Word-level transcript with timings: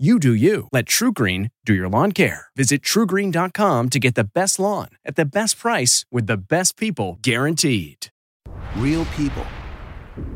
You 0.00 0.18
do 0.18 0.32
you. 0.32 0.66
Let 0.72 0.86
TruGreen 0.86 1.50
do 1.66 1.74
your 1.74 1.86
lawn 1.86 2.12
care. 2.12 2.46
Visit 2.56 2.80
trugreen.com 2.80 3.90
to 3.90 3.98
get 3.98 4.14
the 4.14 4.24
best 4.24 4.58
lawn 4.58 4.88
at 5.04 5.14
the 5.16 5.26
best 5.26 5.58
price 5.58 6.06
with 6.10 6.26
the 6.26 6.38
best 6.38 6.78
people 6.78 7.18
guaranteed. 7.20 8.06
Real 8.76 9.04
people, 9.16 9.44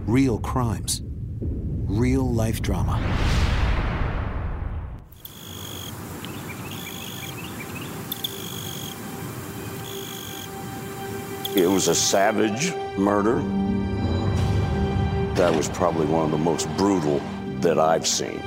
real 0.07 0.39
crimes, 0.39 1.01
real 1.03 2.31
life 2.31 2.61
drama. 2.61 3.01
It 11.57 11.71
was 11.71 11.89
a 11.89 11.95
savage 11.95 12.75
murder. 12.99 13.37
That 15.37 15.57
was 15.57 15.71
probably 15.71 16.05
one 16.05 16.27
of 16.27 16.33
the 16.33 16.37
most 16.37 16.69
brutal 16.77 17.23
that 17.61 17.79
I've 17.79 18.07
seen. 18.07 18.43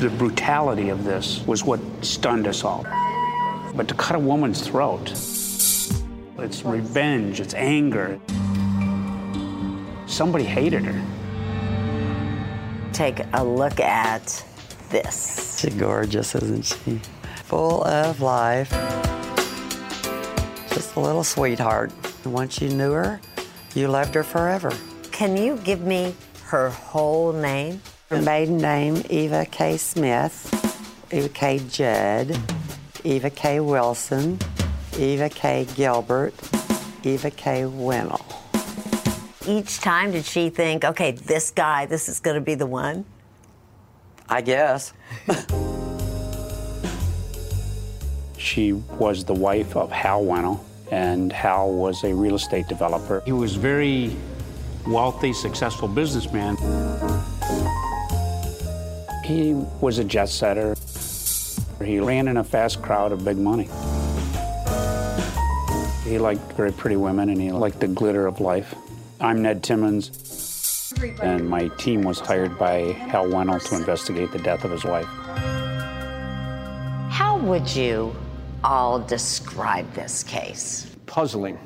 The 0.00 0.10
brutality 0.18 0.88
of 0.88 1.04
this 1.04 1.46
was 1.46 1.64
what 1.64 1.80
stunned 2.04 2.46
us 2.46 2.64
all. 2.64 2.84
But 3.74 3.88
to 3.88 3.94
cut 3.94 4.16
a 4.16 4.18
woman's 4.18 4.66
throat, 4.66 5.10
it's 6.38 6.64
revenge, 6.64 7.40
it's 7.40 7.54
anger. 7.54 8.20
Somebody 10.06 10.44
hated 10.44 10.84
her. 10.84 11.02
Take 12.92 13.20
a 13.32 13.42
look 13.42 13.80
at 13.80 14.44
this. 14.90 15.58
She's 15.58 15.74
gorgeous, 15.74 16.34
isn't 16.34 16.64
she? 16.64 17.00
Full 17.44 17.82
of 17.84 18.20
life. 18.20 18.70
Just 20.68 20.96
a 20.96 21.00
little 21.00 21.24
sweetheart. 21.24 21.92
Once 22.24 22.60
you 22.60 22.68
knew 22.68 22.92
her, 22.92 23.20
you 23.74 23.88
loved 23.88 24.14
her 24.14 24.22
forever. 24.22 24.70
Can 25.10 25.36
you 25.36 25.56
give 25.58 25.80
me 25.80 26.14
her 26.44 26.70
whole 26.70 27.32
name? 27.32 27.80
Her 28.12 28.20
maiden 28.20 28.58
name, 28.58 29.02
Eva 29.08 29.46
K. 29.46 29.78
Smith, 29.78 30.52
Eva 31.10 31.30
K. 31.30 31.58
Judd, 31.60 32.38
Eva 33.04 33.30
K. 33.30 33.58
Wilson, 33.58 34.38
Eva 34.98 35.30
K. 35.30 35.66
Gilbert, 35.74 36.34
Eva 37.04 37.30
K. 37.30 37.62
Weinel. 37.62 38.20
Each 39.48 39.80
time 39.80 40.12
did 40.12 40.26
she 40.26 40.50
think, 40.50 40.84
okay, 40.84 41.12
this 41.12 41.52
guy, 41.52 41.86
this 41.86 42.10
is 42.10 42.20
going 42.20 42.34
to 42.34 42.42
be 42.42 42.54
the 42.54 42.66
one? 42.66 43.06
I 44.28 44.42
guess. 44.42 44.92
She 48.36 48.72
was 48.72 49.24
the 49.24 49.32
wife 49.32 49.74
of 49.74 49.90
Hal 49.90 50.22
Weinel, 50.24 50.60
and 50.90 51.32
Hal 51.32 51.72
was 51.72 52.04
a 52.04 52.14
real 52.14 52.34
estate 52.34 52.68
developer. 52.68 53.22
He 53.24 53.32
was 53.32 53.54
very 53.54 54.14
wealthy, 54.86 55.32
successful 55.32 55.88
businessman. 55.88 56.58
He 59.24 59.54
was 59.80 59.98
a 59.98 60.04
jet 60.04 60.28
setter. 60.28 60.74
He 61.84 61.98
ran 62.00 62.28
in 62.28 62.36
a 62.36 62.44
fast 62.44 62.82
crowd 62.82 63.12
of 63.12 63.24
big 63.24 63.36
money. 63.36 63.68
He 66.04 66.18
liked 66.18 66.52
very 66.52 66.72
pretty 66.72 66.96
women 66.96 67.28
and 67.28 67.40
he 67.40 67.52
liked 67.52 67.80
the 67.80 67.88
glitter 67.88 68.26
of 68.26 68.40
life. 68.40 68.74
I'm 69.20 69.42
Ned 69.42 69.62
Timmons, 69.62 70.92
and 71.22 71.48
my 71.48 71.68
team 71.78 72.02
was 72.02 72.18
hired 72.18 72.58
by 72.58 72.92
Hal 72.92 73.26
Weinel 73.26 73.62
to 73.68 73.76
investigate 73.76 74.32
the 74.32 74.38
death 74.38 74.64
of 74.64 74.72
his 74.72 74.84
wife. 74.84 75.06
How 77.10 77.38
would 77.42 77.74
you 77.74 78.14
all 78.64 78.98
describe 78.98 79.92
this 79.94 80.22
case? 80.24 80.92
puzzling, 81.12 81.58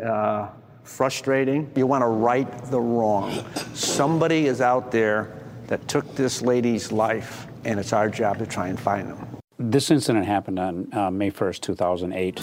uh, 0.00 0.48
frustrating. 0.84 1.68
You 1.74 1.88
want 1.88 2.02
to 2.02 2.06
right 2.06 2.48
the 2.66 2.80
wrong. 2.80 3.44
Somebody 3.74 4.46
is 4.46 4.60
out 4.60 4.92
there 4.92 5.41
that 5.72 5.88
took 5.88 6.14
this 6.14 6.42
lady's 6.42 6.92
life, 6.92 7.46
and 7.64 7.80
it's 7.80 7.94
our 7.94 8.06
job 8.06 8.36
to 8.36 8.44
try 8.44 8.68
and 8.68 8.78
find 8.78 9.08
them. 9.08 9.38
This 9.58 9.90
incident 9.90 10.26
happened 10.26 10.58
on 10.58 10.92
uh, 10.92 11.10
May 11.10 11.30
1st, 11.30 11.60
2008. 11.62 12.36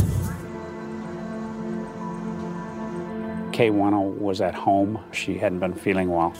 Kay 3.53 3.69
Wennell 3.69 4.17
was 4.17 4.41
at 4.41 4.56
home. 4.56 5.00
She 5.12 5.38
hadn't 5.38 5.59
been 5.59 5.75
feeling 5.75 6.09
well. 6.09 6.34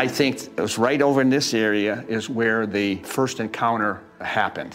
I 0.00 0.08
think 0.08 0.44
it 0.44 0.58
was 0.58 0.78
right 0.78 1.02
over 1.02 1.20
in 1.20 1.28
this 1.28 1.52
area 1.52 2.02
is 2.08 2.30
where 2.30 2.66
the 2.66 2.96
first 3.02 3.40
encounter 3.40 4.00
happened. 4.22 4.74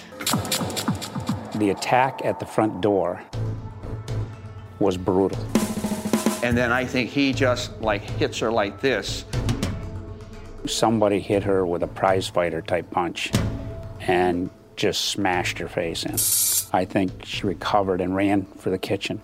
The 1.56 1.72
attack 1.72 2.22
at 2.24 2.40
the 2.40 2.46
front 2.46 2.82
door 2.82 3.20
was 4.78 4.96
brutal. 4.96 5.40
And 6.44 6.56
then 6.56 6.72
I 6.72 6.86
think 6.86 7.10
he 7.10 7.34
just 7.34 7.82
like 7.82 8.04
hits 8.04 8.38
her 8.38 8.52
like 8.52 8.80
this. 8.80 9.26
Somebody 10.70 11.20
hit 11.20 11.44
her 11.44 11.66
with 11.66 11.84
a 11.84 11.88
prize 11.88 12.28
fighter 12.28 12.62
type 12.62 12.90
punch 12.92 13.32
and 14.02 14.50
just 14.76 15.06
smashed 15.06 15.58
her 15.58 15.68
face 15.68 16.06
in. 16.06 16.16
I 16.72 16.86
think 16.86 17.26
she 17.26 17.46
recovered 17.46 18.02
and 18.02 18.16
ran 18.16 18.46
for 18.46 18.70
the 18.70 18.78
kitchen. 18.78 19.20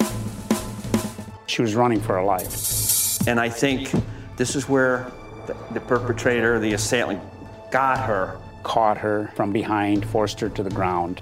She 1.46 1.62
was 1.62 1.76
running 1.76 2.02
for 2.02 2.16
her 2.16 2.24
life. 2.24 3.28
And 3.28 3.40
I 3.40 3.50
think 3.50 3.92
this 4.38 4.56
is 4.56 4.68
where 4.68 5.12
the, 5.46 5.56
the 5.74 5.80
perpetrator, 5.80 6.60
the 6.60 6.74
assailant, 6.74 7.22
got 7.72 8.00
her. 8.00 8.40
Caught 8.64 8.98
her 8.98 9.32
from 9.36 9.54
behind, 9.54 10.06
forced 10.08 10.40
her 10.40 10.50
to 10.50 10.64
the 10.64 10.72
ground. 10.72 11.22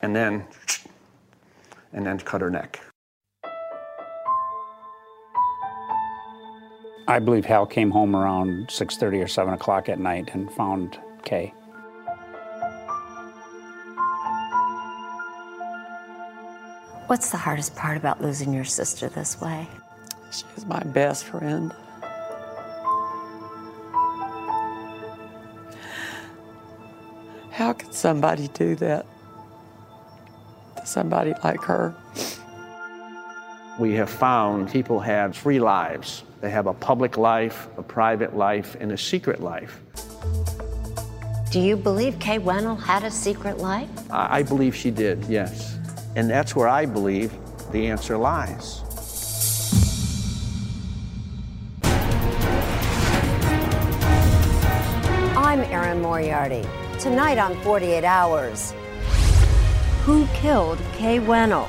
And 0.00 0.16
then, 0.16 0.46
and 1.92 2.06
then 2.06 2.18
cut 2.18 2.40
her 2.40 2.50
neck. 2.50 2.80
I 7.06 7.18
believe 7.18 7.44
Hal 7.44 7.66
came 7.66 7.90
home 7.90 8.16
around 8.16 8.68
6:30 8.68 9.22
or 9.22 9.28
7 9.28 9.52
o'clock 9.52 9.88
at 9.90 9.98
night 9.98 10.30
and 10.32 10.50
found 10.50 10.98
Kay. 11.22 11.52
What's 17.06 17.30
the 17.30 17.36
hardest 17.36 17.76
part 17.76 17.98
about 17.98 18.22
losing 18.22 18.54
your 18.54 18.64
sister 18.64 19.10
this 19.10 19.38
way? 19.38 19.68
She's 20.30 20.64
my 20.64 20.82
best 20.82 21.24
friend. 21.24 21.72
How 27.50 27.74
could 27.74 27.92
somebody 27.92 28.48
do 28.48 28.74
that 28.76 29.04
to 30.76 30.86
somebody 30.86 31.34
like 31.44 31.62
her? 31.64 31.94
We 33.76 33.94
have 33.94 34.08
found 34.08 34.70
people 34.70 35.00
have 35.00 35.36
three 35.36 35.58
lives. 35.58 36.22
They 36.40 36.50
have 36.50 36.68
a 36.68 36.74
public 36.74 37.16
life, 37.16 37.66
a 37.76 37.82
private 37.82 38.36
life, 38.36 38.76
and 38.78 38.92
a 38.92 38.96
secret 38.96 39.42
life. 39.42 39.80
Do 41.50 41.58
you 41.58 41.76
believe 41.76 42.20
Kay 42.20 42.38
Weinel 42.38 42.80
had 42.80 43.02
a 43.02 43.10
secret 43.10 43.58
life? 43.58 43.88
I 44.10 44.44
believe 44.44 44.76
she 44.76 44.92
did, 44.92 45.24
yes. 45.24 45.76
And 46.14 46.30
that's 46.30 46.54
where 46.54 46.68
I 46.68 46.86
believe 46.86 47.32
the 47.72 47.88
answer 47.88 48.16
lies. 48.16 48.80
I'm 55.36 55.60
Erin 55.62 56.00
Moriarty. 56.00 56.64
Tonight 57.00 57.38
on 57.38 57.60
48 57.62 58.04
Hours, 58.04 58.72
who 60.04 60.28
killed 60.28 60.78
Kay 60.92 61.18
Weinel? 61.18 61.68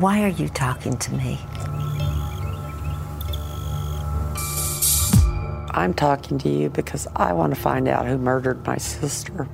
Why 0.00 0.22
are 0.22 0.28
you 0.28 0.48
talking 0.48 0.96
to 0.96 1.12
me? 1.12 1.38
I'm 5.72 5.92
talking 5.92 6.38
to 6.38 6.48
you 6.48 6.70
because 6.70 7.06
I 7.16 7.34
want 7.34 7.54
to 7.54 7.60
find 7.60 7.86
out 7.86 8.06
who 8.06 8.16
murdered 8.16 8.66
my 8.66 8.78
sister. 8.78 9.46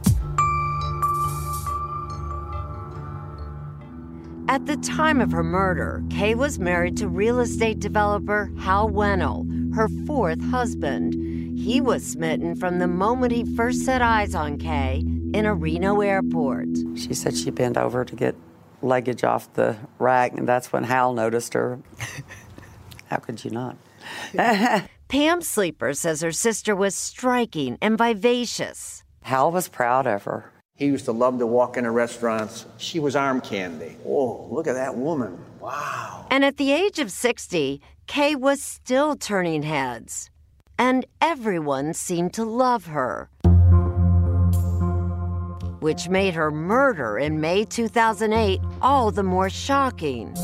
At 4.47 4.67
the 4.67 4.77
time 4.77 5.21
of 5.21 5.33
her 5.33 5.43
murder, 5.43 6.05
Kay 6.11 6.37
was 6.37 6.61
married 6.61 6.97
to 6.99 7.09
real 7.09 7.41
estate 7.41 7.81
developer 7.81 8.53
Hal 8.61 8.89
Weinel, 8.89 9.75
her 9.75 9.89
fourth 10.07 10.41
husband. 10.45 11.59
He 11.59 11.81
was 11.81 12.07
smitten 12.07 12.55
from 12.55 12.79
the 12.79 12.87
moment 12.87 13.33
he 13.33 13.45
first 13.57 13.85
set 13.85 14.01
eyes 14.01 14.37
on 14.37 14.59
Kay 14.59 15.03
in 15.35 15.45
a 15.45 15.57
Reno 15.57 16.03
airport. 16.03 16.69
She 16.95 17.15
said 17.15 17.37
she 17.37 17.51
bent 17.51 17.77
over 17.77 18.05
to 18.05 18.15
get 18.15 18.37
luggage 18.83 19.25
off 19.25 19.53
the 19.55 19.77
rack, 19.99 20.33
and 20.33 20.49
that's 20.49 20.73
when 20.73 20.85
Hal 20.85 21.13
noticed 21.13 21.55
her. 21.55 21.79
How 23.07 23.17
could 23.17 23.45
you 23.45 23.51
not? 23.51 23.77
Pam 25.09 25.41
Sleeper 25.41 25.95
says 25.95 26.21
her 26.21 26.33
sister 26.33 26.75
was 26.75 26.95
striking 26.95 27.79
and 27.81 27.97
vivacious. 27.97 29.05
Hal 29.23 29.53
was 29.53 29.69
proud 29.69 30.07
of 30.07 30.25
her. 30.25 30.53
He 30.75 30.87
used 30.87 31.07
to 31.07 31.13
love 31.13 31.39
to 31.39 31.47
walk 31.47 31.77
into 31.77 31.91
restaurants. 31.91 32.67
She 32.77 32.99
was 33.01 33.17
arm 33.17 33.41
candy. 33.41 33.97
Oh, 34.05 34.47
look 34.51 34.67
at 34.67 34.75
that 34.75 34.97
woman. 34.97 35.39
Wow. 35.61 36.27
And 36.31 36.45
at 36.45 36.59
the 36.59 36.71
age 36.71 36.99
of 36.99 37.11
60, 37.11 37.81
Kay 38.07 38.35
was 38.35 38.63
still 38.63 39.17
turning 39.17 39.63
heads. 39.63 40.31
And 40.79 41.07
everyone 41.21 41.95
seemed 41.95 42.35
to 42.35 42.45
love 42.45 42.87
her. 42.87 43.31
Which 45.81 46.09
made 46.09 46.35
her 46.35 46.51
murder 46.51 47.19
in 47.19 47.41
May 47.41 47.65
2008 47.65 48.61
all 48.81 49.11
the 49.11 49.23
more 49.23 49.51
shocking 49.51 50.35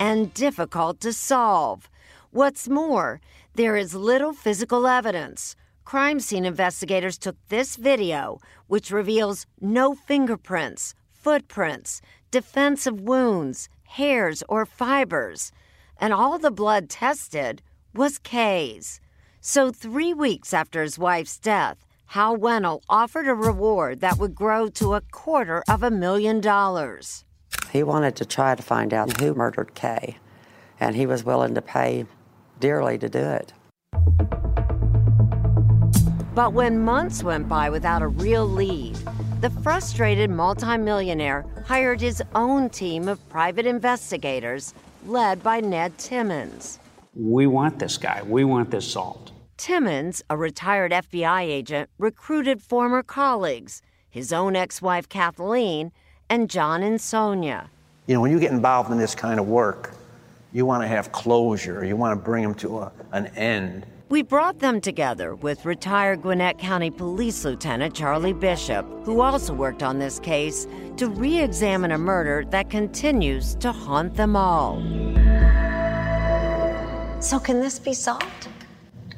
and 0.00 0.32
difficult 0.34 0.98
to 1.00 1.12
solve. 1.12 1.88
What's 2.30 2.68
more, 2.68 3.20
there 3.54 3.76
is 3.76 3.94
little 3.94 4.32
physical 4.32 4.86
evidence. 4.86 5.54
Crime 5.84 6.20
scene 6.20 6.44
investigators 6.44 7.18
took 7.18 7.36
this 7.48 7.76
video, 7.76 8.40
which 8.66 8.90
reveals 8.90 9.46
no 9.60 9.94
fingerprints, 9.94 10.94
footprints, 11.12 12.00
defensive 12.30 13.00
wounds, 13.00 13.68
hairs, 13.84 14.42
or 14.48 14.64
fibers. 14.64 15.52
And 15.98 16.12
all 16.14 16.38
the 16.38 16.50
blood 16.50 16.88
tested 16.88 17.62
was 17.94 18.18
Kay's. 18.18 19.00
So, 19.40 19.70
three 19.70 20.14
weeks 20.14 20.54
after 20.54 20.82
his 20.82 20.98
wife's 20.98 21.38
death, 21.38 21.86
Hal 22.10 22.36
Weinel 22.38 22.82
offered 22.88 23.28
a 23.28 23.34
reward 23.34 24.00
that 24.00 24.18
would 24.18 24.34
grow 24.34 24.66
to 24.70 24.94
a 24.94 25.00
quarter 25.12 25.62
of 25.68 25.84
a 25.84 25.92
million 25.92 26.40
dollars. 26.40 27.24
He 27.70 27.84
wanted 27.84 28.16
to 28.16 28.24
try 28.24 28.56
to 28.56 28.62
find 28.64 28.92
out 28.92 29.20
who 29.20 29.32
murdered 29.32 29.76
Kay, 29.76 30.16
and 30.80 30.96
he 30.96 31.06
was 31.06 31.22
willing 31.22 31.54
to 31.54 31.62
pay 31.62 32.06
dearly 32.58 32.98
to 32.98 33.08
do 33.08 33.20
it. 33.20 33.52
But 36.34 36.52
when 36.52 36.80
months 36.80 37.22
went 37.22 37.48
by 37.48 37.70
without 37.70 38.02
a 38.02 38.08
real 38.08 38.44
lead, 38.44 38.98
the 39.40 39.50
frustrated 39.62 40.30
multimillionaire 40.30 41.46
hired 41.64 42.00
his 42.00 42.20
own 42.34 42.70
team 42.70 43.06
of 43.06 43.28
private 43.28 43.66
investigators 43.66 44.74
led 45.06 45.44
by 45.44 45.60
Ned 45.60 45.96
Timmons. 45.96 46.80
We 47.14 47.46
want 47.46 47.78
this 47.78 47.96
guy. 47.98 48.20
We 48.24 48.42
want 48.42 48.72
this 48.72 48.90
solved. 48.90 49.30
Timmons, 49.60 50.22
a 50.30 50.38
retired 50.38 50.90
FBI 50.90 51.42
agent, 51.42 51.90
recruited 51.98 52.62
former 52.62 53.02
colleagues, 53.02 53.82
his 54.08 54.32
own 54.32 54.56
ex 54.56 54.80
wife 54.80 55.06
Kathleen, 55.06 55.92
and 56.30 56.48
John 56.48 56.82
and 56.82 56.98
Sonia. 56.98 57.68
You 58.06 58.14
know, 58.14 58.22
when 58.22 58.32
you 58.32 58.40
get 58.40 58.52
involved 58.52 58.90
in 58.90 58.96
this 58.96 59.14
kind 59.14 59.38
of 59.38 59.48
work, 59.48 59.92
you 60.54 60.64
want 60.64 60.82
to 60.82 60.88
have 60.88 61.12
closure. 61.12 61.84
You 61.84 61.94
want 61.94 62.18
to 62.18 62.24
bring 62.24 62.42
them 62.42 62.54
to 62.54 62.78
a, 62.78 62.92
an 63.12 63.26
end. 63.36 63.84
We 64.08 64.22
brought 64.22 64.60
them 64.60 64.80
together 64.80 65.34
with 65.34 65.66
retired 65.66 66.22
Gwinnett 66.22 66.56
County 66.56 66.90
Police 66.90 67.44
Lieutenant 67.44 67.94
Charlie 67.94 68.32
Bishop, 68.32 68.86
who 69.04 69.20
also 69.20 69.52
worked 69.52 69.82
on 69.82 69.98
this 69.98 70.18
case, 70.20 70.66
to 70.96 71.06
re 71.06 71.38
examine 71.38 71.92
a 71.92 71.98
murder 71.98 72.46
that 72.48 72.70
continues 72.70 73.56
to 73.56 73.72
haunt 73.72 74.14
them 74.14 74.36
all. 74.36 74.80
So, 77.20 77.38
can 77.38 77.60
this 77.60 77.78
be 77.78 77.92
solved? 77.92 78.48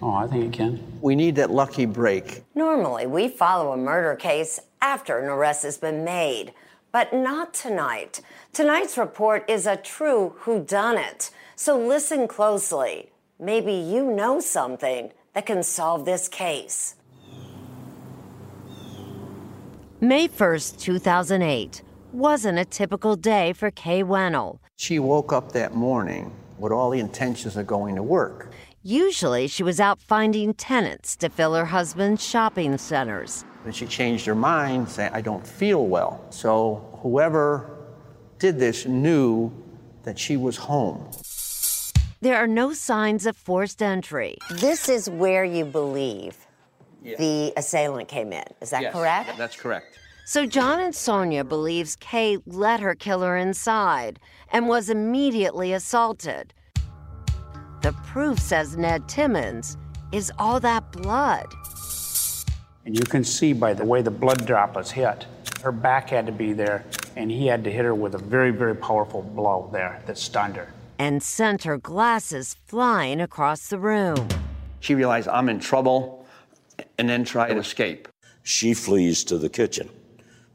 Oh, 0.03 0.15
I 0.15 0.27
think 0.27 0.53
it 0.53 0.57
can. 0.57 0.83
We 1.01 1.15
need 1.15 1.37
that 1.37 1.53
lucky 1.53 1.87
break. 1.87 2.43
Normally, 2.57 3.07
we 3.07 3.29
follow 3.29 3.71
a 3.71 3.77
murder 3.77 4.17
case 4.17 4.59
after 4.81 5.19
an 5.19 5.27
arrest 5.27 5.63
has 5.63 5.79
been 5.79 6.03
made, 6.03 6.53
but 6.91 7.13
not 7.13 7.55
tonight. 7.55 8.21
Tonight's 8.53 8.99
report 8.99 9.49
is 9.49 9.65
a 9.65 9.77
true 9.77 10.35
whodunit. 10.43 11.31
So 11.55 11.79
listen 11.79 12.27
closely. 12.27 13.13
Maybe 13.39 13.73
you 13.73 14.11
know 14.11 14.41
something 14.41 15.13
that 15.35 15.47
can 15.47 15.63
solve 15.63 16.05
this 16.05 16.29
case. 16.29 16.97
May 20.01 20.27
1st, 20.27 20.81
2008, 20.81 21.83
wasn't 22.13 22.59
a 22.59 22.65
typical 22.65 23.15
day 23.15 23.53
for 23.53 23.71
Kay 23.71 24.03
Weinel. 24.03 24.59
She 24.77 24.99
woke 24.99 25.33
up 25.33 25.53
that 25.53 25.77
morning 25.77 26.35
with 26.59 26.73
all 26.73 26.91
the 26.91 26.99
intentions 26.99 27.57
of 27.57 27.69
going 27.69 27.95
to 27.95 28.03
work. 28.03 28.52
Usually, 28.85 29.47
she 29.47 29.63
was 29.63 29.79
out 29.79 30.01
finding 30.01 30.55
tenants 30.55 31.15
to 31.17 31.29
fill 31.29 31.55
her 31.55 31.67
husband's 31.67 32.27
shopping 32.27 32.77
centers. 32.79 33.45
Then 33.63 33.73
she 33.73 33.87
changed 33.87 34.27
her 34.27 34.35
mind, 34.35 34.89
saying, 34.89 35.13
I 35.15 35.21
don't 35.21 35.47
feel 35.47 35.87
well. 35.87 36.25
So 36.31 36.99
whoever 37.01 37.79
did 38.41 38.59
this 38.59 38.85
knew 38.85 39.53
that 40.03 40.19
she 40.19 40.37
was 40.37 40.57
home. 40.57 41.09
There 42.23 42.37
are 42.37 42.49
no 42.49 42.73
signs 42.73 43.25
of 43.25 43.37
forced 43.37 43.81
entry. 43.83 44.37
This 44.51 44.89
is 44.89 45.09
where 45.09 45.45
you 45.45 45.65
believe 45.65 46.37
the 47.05 47.53
assailant 47.57 48.09
came 48.09 48.33
in. 48.33 48.45
Is 48.61 48.71
that 48.71 48.83
Yes, 48.83 48.93
correct? 48.93 49.37
That's 49.39 49.57
correct. 49.57 49.99
So 50.25 50.45
John 50.47 50.81
and 50.81 50.95
Sonia 50.95 51.45
believes 51.45 51.97
Kay 51.97 52.39
let 52.47 52.81
her 52.81 52.95
killer 52.97 53.37
inside 53.37 54.19
and 54.53 54.69
was 54.69 54.89
immediately 54.89 55.73
assaulted. 55.73 56.53
The 58.13 58.21
proof 58.21 58.41
says 58.41 58.77
Ned 58.77 59.09
Timmons 59.09 59.79
is 60.13 60.31
all 60.39 60.61
that 60.61 60.93
blood. 60.93 61.47
And 62.85 62.95
you 62.95 63.07
can 63.07 63.25
see 63.25 63.55
by 63.55 63.73
the 63.73 63.87
way 63.87 64.03
the 64.03 64.11
blood 64.11 64.45
droplets 64.45 64.91
hit, 64.91 65.25
her 65.63 65.73
back 65.73 66.11
had 66.11 66.27
to 66.27 66.33
be 66.33 66.53
there, 66.53 66.85
and 67.17 67.31
he 67.31 67.47
had 67.47 67.65
to 67.65 67.71
hit 67.73 67.87
her 67.87 67.95
with 67.95 68.15
a 68.15 68.19
very, 68.19 68.51
very 68.51 68.77
powerful 68.77 69.23
blow 69.23 69.71
there 69.73 70.03
that 70.05 70.19
stunned 70.19 70.57
her. 70.57 70.75
and 70.99 71.23
sent 71.23 71.63
her 71.63 71.79
glasses 71.79 72.55
flying 72.67 73.19
across 73.19 73.69
the 73.69 73.79
room. 73.79 74.29
She 74.81 74.95
realized 74.95 75.27
I'm 75.27 75.49
in 75.49 75.59
trouble 75.59 76.27
and 76.99 77.09
then 77.09 77.25
tried 77.25 77.55
to 77.55 77.61
escape. 77.61 78.09
She 78.43 78.75
flees 78.75 79.25
to 79.25 79.39
the 79.39 79.49
kitchen, 79.49 79.89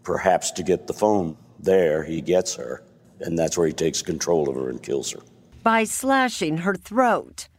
perhaps 0.03 0.51
to 0.51 0.61
get 0.61 0.85
the 0.85 0.93
phone. 0.93 1.35
There, 1.59 2.03
he 2.03 2.21
gets 2.21 2.53
her, 2.53 2.83
and 3.19 3.35
that's 3.35 3.57
where 3.57 3.65
he 3.65 3.73
takes 3.73 4.03
control 4.03 4.47
of 4.47 4.53
her 4.53 4.69
and 4.69 4.83
kills 4.83 5.11
her. 5.11 5.21
By 5.67 5.83
slashing 5.83 6.59
her 6.59 6.73
throat. 6.73 7.49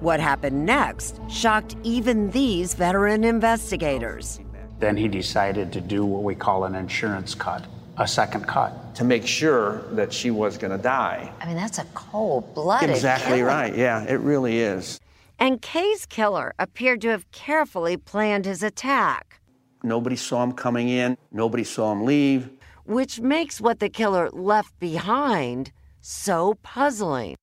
What 0.00 0.20
happened 0.20 0.64
next 0.64 1.20
shocked 1.28 1.76
even 1.82 2.30
these 2.30 2.72
veteran 2.72 3.24
investigators. 3.24 4.40
Then 4.78 4.96
he 4.96 5.06
decided 5.06 5.70
to 5.74 5.82
do 5.82 6.06
what 6.06 6.22
we 6.22 6.34
call 6.34 6.64
an 6.64 6.74
insurance 6.74 7.34
cut, 7.34 7.66
a 7.98 8.08
second 8.08 8.46
cut. 8.46 8.94
to 8.94 9.04
make 9.04 9.26
sure 9.26 9.82
that 9.92 10.14
she 10.14 10.30
was 10.30 10.56
going 10.56 10.74
to 10.74 10.82
die. 10.82 11.30
I 11.42 11.46
mean, 11.46 11.56
that's 11.56 11.78
a 11.78 11.84
cold 11.92 12.54
blooded. 12.54 12.88
Exactly 12.88 13.42
right. 13.42 13.76
Yeah, 13.76 14.02
it 14.04 14.20
really 14.20 14.60
is. 14.60 14.98
And 15.38 15.60
Kay's 15.60 16.06
killer 16.06 16.54
appeared 16.58 17.02
to 17.02 17.08
have 17.08 17.30
carefully 17.32 17.98
planned 17.98 18.46
his 18.46 18.62
attack, 18.62 19.40
Nobody 19.82 20.16
saw 20.16 20.42
him 20.42 20.52
coming 20.52 20.88
in, 20.88 21.18
nobody 21.32 21.64
saw 21.64 21.92
him 21.92 22.06
leave. 22.06 22.48
which 22.86 23.20
makes 23.20 23.60
what 23.60 23.78
the 23.78 23.90
killer 23.90 24.30
left 24.30 24.78
behind 24.80 25.70
so 26.10 26.54
puzzling. 26.64 27.36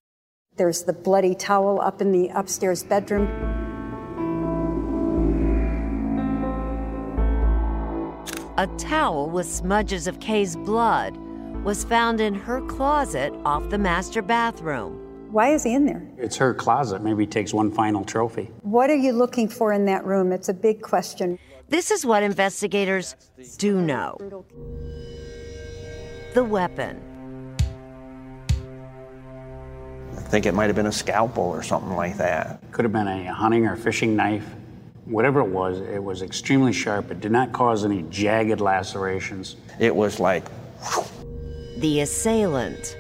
There's 0.58 0.84
the 0.84 0.92
bloody 0.92 1.34
towel 1.34 1.80
up 1.80 2.02
in 2.02 2.12
the 2.12 2.28
upstairs 2.30 2.84
bedroom. 2.84 3.28
A 8.58 8.68
towel 8.78 9.30
with 9.30 9.46
smudges 9.46 10.06
of 10.08 10.20
Kay's 10.20 10.58
blood 10.58 11.16
was 11.64 11.86
found 11.86 12.20
in 12.20 12.34
her 12.34 12.60
closet 12.68 13.34
off 13.46 13.70
the 13.70 13.78
master 13.78 14.22
bathroom. 14.22 15.00
Why 15.32 15.54
is 15.54 15.64
he 15.64 15.74
in 15.74 15.86
there? 15.86 16.06
It's 16.18 16.36
her 16.36 16.54
closet. 16.54 17.02
Maybe 17.02 17.24
he 17.24 17.28
takes 17.28 17.54
one 17.54 17.72
final 17.72 18.04
trophy. 18.04 18.52
What 18.64 18.90
are 18.90 18.96
you 18.96 19.14
looking 19.14 19.48
for 19.48 19.72
in 19.72 19.86
that 19.86 20.04
room? 20.06 20.34
It's 20.34 20.50
a 20.50 20.54
big 20.54 20.82
question. 20.82 21.40
This 21.70 21.90
is 21.90 22.06
what 22.06 22.22
investigators 22.22 23.16
do 23.58 23.80
know 23.80 24.18
the 26.34 26.44
weapon. 26.44 27.17
Think 30.28 30.46
it 30.46 30.54
might 30.54 30.66
have 30.68 30.76
been 30.76 30.88
a 30.88 30.92
scalpel 30.92 31.44
or 31.44 31.64
something 31.64 31.96
like 31.96 32.18
that. 32.18 32.60
Could 32.72 32.86
have 32.86 32.92
been 32.92 33.08
a 33.08 33.34
hunting 33.34 33.66
or 33.66 33.76
fishing 33.76 34.16
knife. 34.16 34.46
Whatever 35.06 35.40
it 35.40 35.48
was, 35.48 35.80
it 35.80 36.04
was 36.04 36.22
extremely 36.22 36.74
sharp. 36.74 37.12
It 37.12 37.22
did 37.22 37.32
not 37.32 37.54
cause 37.54 37.86
any 37.86 38.04
jagged 38.10 38.60
lacerations. 38.60 39.56
It 39.80 39.96
was 39.96 40.20
like, 40.20 40.44
The 41.78 42.02
assailant. 42.02 42.98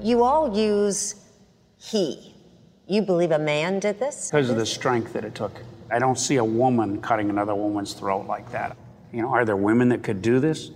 You 0.00 0.22
all 0.22 0.56
use 0.56 1.16
he. 1.76 2.34
You 2.86 3.02
believe 3.02 3.30
a 3.30 3.38
man 3.38 3.78
did 3.78 4.00
this? 4.00 4.30
Because 4.30 4.48
of 4.48 4.56
the 4.56 4.64
strength 4.64 5.12
that 5.12 5.24
it 5.24 5.34
took. 5.34 5.52
I 5.90 5.98
don't 5.98 6.18
see 6.18 6.36
a 6.36 6.44
woman 6.44 7.00
cutting 7.02 7.28
another 7.28 7.54
woman's 7.54 7.92
throat 7.92 8.26
like 8.26 8.50
that. 8.52 8.76
You 9.12 9.22
know, 9.22 9.28
are 9.28 9.44
there 9.44 9.56
women 9.56 9.90
that 9.90 10.02
could 10.02 10.22
do 10.22 10.40
this? 10.40 10.70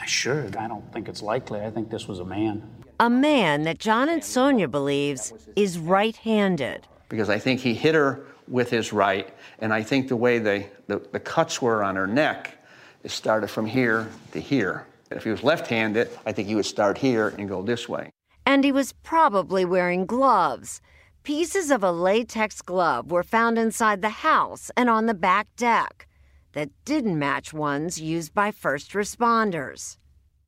I 0.00 0.06
sure, 0.06 0.46
I 0.58 0.68
don't 0.68 0.92
think 0.92 1.08
it's 1.08 1.22
likely. 1.22 1.60
I 1.60 1.70
think 1.70 1.90
this 1.90 2.06
was 2.08 2.20
a 2.20 2.24
man. 2.24 2.62
A 3.00 3.10
man 3.10 3.62
that 3.62 3.78
John 3.78 4.08
and 4.08 4.24
Sonia 4.24 4.68
believes 4.68 5.32
is 5.56 5.78
right 5.78 6.16
handed. 6.16 6.86
because 7.08 7.28
I 7.30 7.38
think 7.38 7.60
he 7.60 7.74
hit 7.74 7.94
her 7.94 8.26
with 8.48 8.70
his 8.70 8.92
right, 8.92 9.28
and 9.60 9.72
I 9.72 9.82
think 9.82 10.08
the 10.08 10.16
way 10.16 10.38
they, 10.38 10.70
the, 10.86 10.98
the 11.12 11.20
cuts 11.20 11.60
were 11.62 11.82
on 11.84 11.96
her 11.96 12.06
neck, 12.06 12.56
it 13.04 13.10
started 13.10 13.48
from 13.48 13.66
here 13.66 14.08
to 14.32 14.40
here. 14.40 14.86
If 15.10 15.24
he 15.24 15.30
was 15.30 15.42
left 15.42 15.68
handed, 15.68 16.10
I 16.26 16.32
think 16.32 16.48
he 16.48 16.54
would 16.54 16.66
start 16.66 16.98
here 16.98 17.28
and 17.38 17.48
go 17.48 17.62
this 17.62 17.88
way. 17.88 18.10
And 18.44 18.64
he 18.64 18.72
was 18.72 18.92
probably 18.92 19.64
wearing 19.64 20.06
gloves. 20.06 20.80
Pieces 21.22 21.70
of 21.70 21.82
a 21.82 21.92
latex 21.92 22.62
glove 22.62 23.10
were 23.10 23.22
found 23.22 23.58
inside 23.58 24.02
the 24.02 24.08
house 24.08 24.70
and 24.76 24.88
on 24.90 25.06
the 25.06 25.14
back 25.14 25.46
deck 25.56 26.07
that 26.52 26.70
didn't 26.84 27.18
match 27.18 27.52
ones 27.52 28.00
used 28.00 28.34
by 28.34 28.50
first 28.50 28.92
responders. 28.92 29.96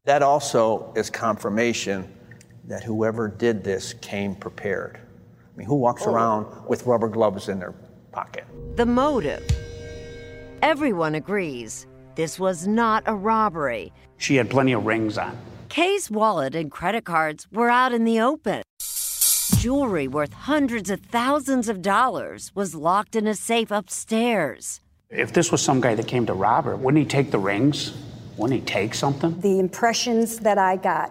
That 0.05 0.23
also 0.23 0.93
is 0.97 1.11
confirmation 1.11 2.11
that 2.65 2.83
whoever 2.83 3.29
did 3.29 3.65
this 3.65 3.95
came 3.95 4.35
prepared. 4.35 4.99
I 4.99 5.59
mean, 5.59 5.67
who 5.67 5.77
walks 5.77 6.07
oh. 6.07 6.13
around 6.13 6.69
with 6.69 6.87
rubber 6.87 7.09
gloves 7.09 7.49
in 7.49 7.59
their 7.59 7.75
pocket? 8.13 8.45
The 8.77 8.87
motive. 8.87 9.45
Everyone 10.63 11.15
agrees 11.15 11.87
this 12.15 12.39
was 12.39 12.67
not 12.67 13.03
a 13.07 13.15
robbery. 13.15 13.93
She 14.19 14.37
had 14.37 14.51
plenty 14.51 14.73
of 14.73 14.85
rings 14.85 15.17
on. 15.17 15.37
Kay's 15.69 16.11
wallet 16.11 16.55
and 16.55 16.71
credit 16.71 17.05
cards 17.05 17.47
were 17.53 17.71
out 17.71 17.93
in 17.93 18.05
the 18.05 18.21
open. 18.21 18.63
Jewelry 19.57 20.09
worth 20.09 20.33
hundreds 20.33 20.91
of 20.91 21.01
thousands 21.01 21.69
of 21.69 21.83
dollars 21.83 22.51
was 22.55 22.75
locked 22.75 23.15
in 23.15 23.27
a 23.27 23.35
safe 23.35 23.71
upstairs. 23.71 24.81
If 25.11 25.33
this 25.33 25.51
was 25.51 25.61
some 25.61 25.81
guy 25.81 25.97
that 25.97 26.07
came 26.07 26.25
to 26.27 26.35
rob 26.35 26.67
her, 26.67 26.77
wouldn't 26.77 27.03
he 27.03 27.09
take 27.09 27.33
the 27.33 27.39
rings? 27.39 27.93
Wouldn't 28.37 28.61
he 28.61 28.65
take 28.65 28.95
something? 28.95 29.41
The 29.41 29.59
impressions 29.59 30.39
that 30.39 30.57
I 30.57 30.77
got 30.77 31.11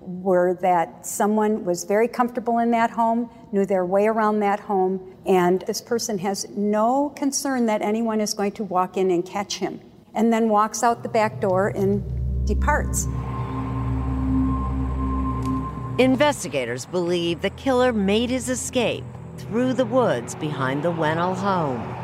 were 0.00 0.54
that 0.62 1.06
someone 1.06 1.64
was 1.64 1.84
very 1.84 2.08
comfortable 2.08 2.58
in 2.58 2.72
that 2.72 2.90
home, 2.90 3.30
knew 3.52 3.64
their 3.64 3.86
way 3.86 4.08
around 4.08 4.40
that 4.40 4.58
home, 4.58 5.14
and 5.26 5.60
this 5.62 5.80
person 5.80 6.18
has 6.18 6.48
no 6.56 7.10
concern 7.10 7.66
that 7.66 7.82
anyone 7.82 8.20
is 8.20 8.34
going 8.34 8.50
to 8.52 8.64
walk 8.64 8.96
in 8.96 9.12
and 9.12 9.24
catch 9.24 9.58
him, 9.58 9.80
and 10.12 10.32
then 10.32 10.48
walks 10.48 10.82
out 10.82 11.04
the 11.04 11.08
back 11.08 11.40
door 11.40 11.68
and 11.68 12.02
departs. 12.48 13.06
Investigators 16.00 16.84
believe 16.84 17.42
the 17.42 17.50
killer 17.50 17.92
made 17.92 18.28
his 18.28 18.48
escape 18.48 19.04
through 19.38 19.72
the 19.72 19.86
woods 19.86 20.34
behind 20.34 20.82
the 20.82 20.90
Weinel 20.90 21.36
home. 21.36 21.95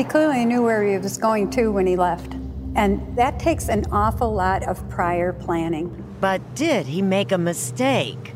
He 0.00 0.04
clearly 0.04 0.46
knew 0.46 0.62
where 0.62 0.82
he 0.82 0.96
was 0.96 1.18
going 1.18 1.50
to 1.50 1.68
when 1.68 1.86
he 1.86 1.94
left, 1.94 2.32
and 2.74 3.14
that 3.18 3.38
takes 3.38 3.68
an 3.68 3.84
awful 3.92 4.32
lot 4.32 4.66
of 4.66 4.88
prior 4.88 5.34
planning. 5.34 6.02
But 6.22 6.54
did 6.54 6.86
he 6.86 7.02
make 7.02 7.32
a 7.32 7.36
mistake? 7.36 8.32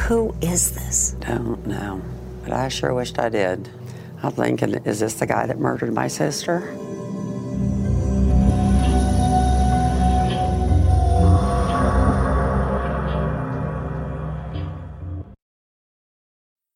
Who 0.00 0.34
is 0.42 0.72
this? 0.72 1.16
Don't 1.20 1.66
know, 1.66 2.02
but 2.44 2.52
I 2.52 2.68
sure 2.68 2.92
wished 2.92 3.18
I 3.18 3.30
did. 3.30 3.70
I'm 4.22 4.32
thinking, 4.32 4.74
is 4.84 5.00
this 5.00 5.14
the 5.14 5.26
guy 5.26 5.46
that 5.46 5.58
murdered 5.58 5.94
my 5.94 6.08
sister? 6.08 6.76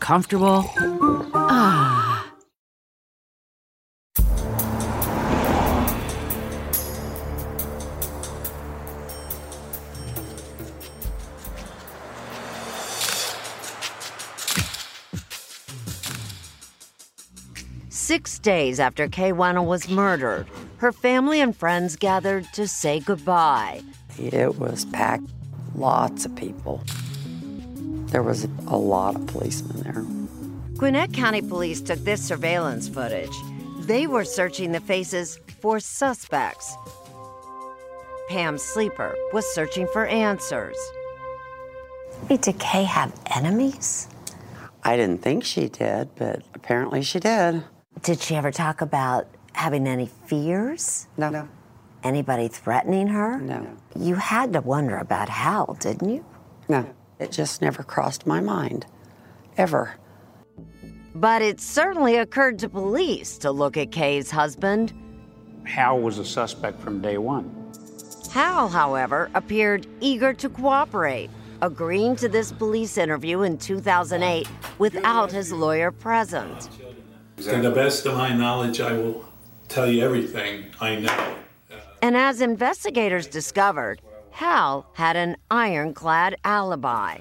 comfortable. 0.00 0.64
Ah. 1.34 2.04
Six 17.88 18.38
days 18.38 18.78
after 18.78 19.08
Kay 19.08 19.32
Weinel 19.32 19.66
was 19.66 19.88
murdered, 19.88 20.46
her 20.76 20.92
family 20.92 21.40
and 21.40 21.56
friends 21.56 21.96
gathered 21.96 22.44
to 22.52 22.68
say 22.68 23.00
goodbye. 23.00 23.82
It 24.18 24.58
was 24.58 24.84
packed, 24.84 25.24
lots 25.74 26.24
of 26.24 26.36
people. 26.36 26.82
There 28.14 28.22
was 28.22 28.46
a 28.68 28.76
lot 28.76 29.16
of 29.16 29.26
policemen 29.26 29.82
there. 29.82 30.04
Gwinnett 30.78 31.12
County 31.12 31.42
Police 31.42 31.80
took 31.80 31.98
this 31.98 32.22
surveillance 32.22 32.88
footage. 32.88 33.36
They 33.80 34.06
were 34.06 34.24
searching 34.24 34.70
the 34.70 34.78
faces 34.78 35.40
for 35.60 35.80
suspects. 35.80 36.76
Pam 38.28 38.56
Sleeper 38.56 39.16
was 39.32 39.44
searching 39.52 39.88
for 39.92 40.06
answers. 40.06 40.76
Did 42.28 42.56
Kay 42.60 42.84
have 42.84 43.12
enemies? 43.34 44.08
I 44.84 44.96
didn't 44.96 45.20
think 45.20 45.42
she 45.42 45.68
did, 45.68 46.14
but 46.14 46.44
apparently 46.54 47.02
she 47.02 47.18
did. 47.18 47.64
Did 48.02 48.20
she 48.20 48.36
ever 48.36 48.52
talk 48.52 48.80
about 48.80 49.26
having 49.54 49.88
any 49.88 50.08
fears? 50.26 51.08
No. 51.16 51.30
No. 51.30 51.48
Anybody 52.04 52.46
threatening 52.46 53.08
her? 53.08 53.40
No. 53.40 53.66
You 53.98 54.14
had 54.14 54.52
to 54.52 54.60
wonder 54.60 54.98
about 54.98 55.28
Hal, 55.28 55.76
didn't 55.80 56.10
you? 56.10 56.24
No. 56.68 56.86
It 57.18 57.30
just 57.30 57.62
never 57.62 57.82
crossed 57.82 58.26
my 58.26 58.40
mind. 58.40 58.86
Ever. 59.56 59.94
But 61.14 61.42
it 61.42 61.60
certainly 61.60 62.16
occurred 62.16 62.58
to 62.60 62.68
police 62.68 63.38
to 63.38 63.52
look 63.52 63.76
at 63.76 63.92
Kay's 63.92 64.30
husband. 64.30 64.92
Hal 65.64 66.00
was 66.00 66.18
a 66.18 66.24
suspect 66.24 66.80
from 66.80 67.00
day 67.00 67.18
one. 67.18 67.72
Hal, 68.32 68.68
however, 68.68 69.30
appeared 69.34 69.86
eager 70.00 70.34
to 70.34 70.48
cooperate, 70.48 71.30
agreeing 71.62 72.16
to 72.16 72.28
this 72.28 72.50
police 72.50 72.98
interview 72.98 73.42
in 73.42 73.58
2008 73.58 74.48
without 74.78 75.30
his 75.30 75.52
lawyer 75.52 75.92
present. 75.92 76.68
To 77.36 77.60
the 77.60 77.70
best 77.70 78.06
of 78.06 78.16
my 78.16 78.34
knowledge, 78.34 78.80
I 78.80 78.92
will 78.92 79.24
tell 79.68 79.88
you 79.88 80.04
everything 80.04 80.64
I 80.80 80.96
know. 80.96 81.36
And 82.02 82.16
as 82.16 82.40
investigators 82.40 83.26
discovered, 83.26 84.02
Hal 84.34 84.84
had 84.94 85.14
an 85.14 85.36
ironclad 85.48 86.34
alibi. 86.44 87.18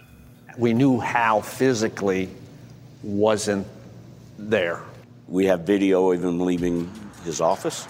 We 0.58 0.74
knew 0.74 1.00
Hal 1.00 1.44
physically 1.44 2.28
wasn't 3.04 3.68
there. 4.40 4.82
We 5.28 5.46
have 5.46 5.60
video 5.60 6.12
of 6.12 6.24
him 6.24 6.40
leaving 6.40 6.92
his 7.24 7.40
office. 7.40 7.88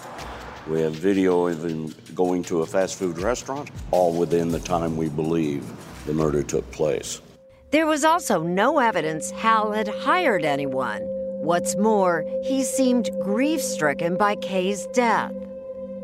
We 0.68 0.82
have 0.82 0.92
video 0.92 1.46
of 1.46 1.64
him 1.64 1.94
going 2.14 2.42
to 2.44 2.60
a 2.60 2.66
fast 2.66 2.98
food 2.98 3.18
restaurant, 3.18 3.70
all 3.92 4.12
within 4.12 4.50
the 4.50 4.60
time 4.60 4.94
we 4.94 5.08
believe 5.08 5.64
the 6.04 6.12
murder 6.12 6.42
took 6.42 6.70
place. 6.70 7.22
There 7.70 7.86
was 7.86 8.04
also 8.04 8.42
no 8.42 8.78
evidence 8.78 9.30
Hal 9.30 9.72
had 9.72 9.88
hired 9.88 10.44
anyone. 10.44 11.00
What's 11.40 11.76
more, 11.76 12.26
he 12.42 12.62
seemed 12.62 13.08
grief 13.22 13.62
stricken 13.62 14.18
by 14.18 14.36
Kay's 14.36 14.86
death. 14.88 15.32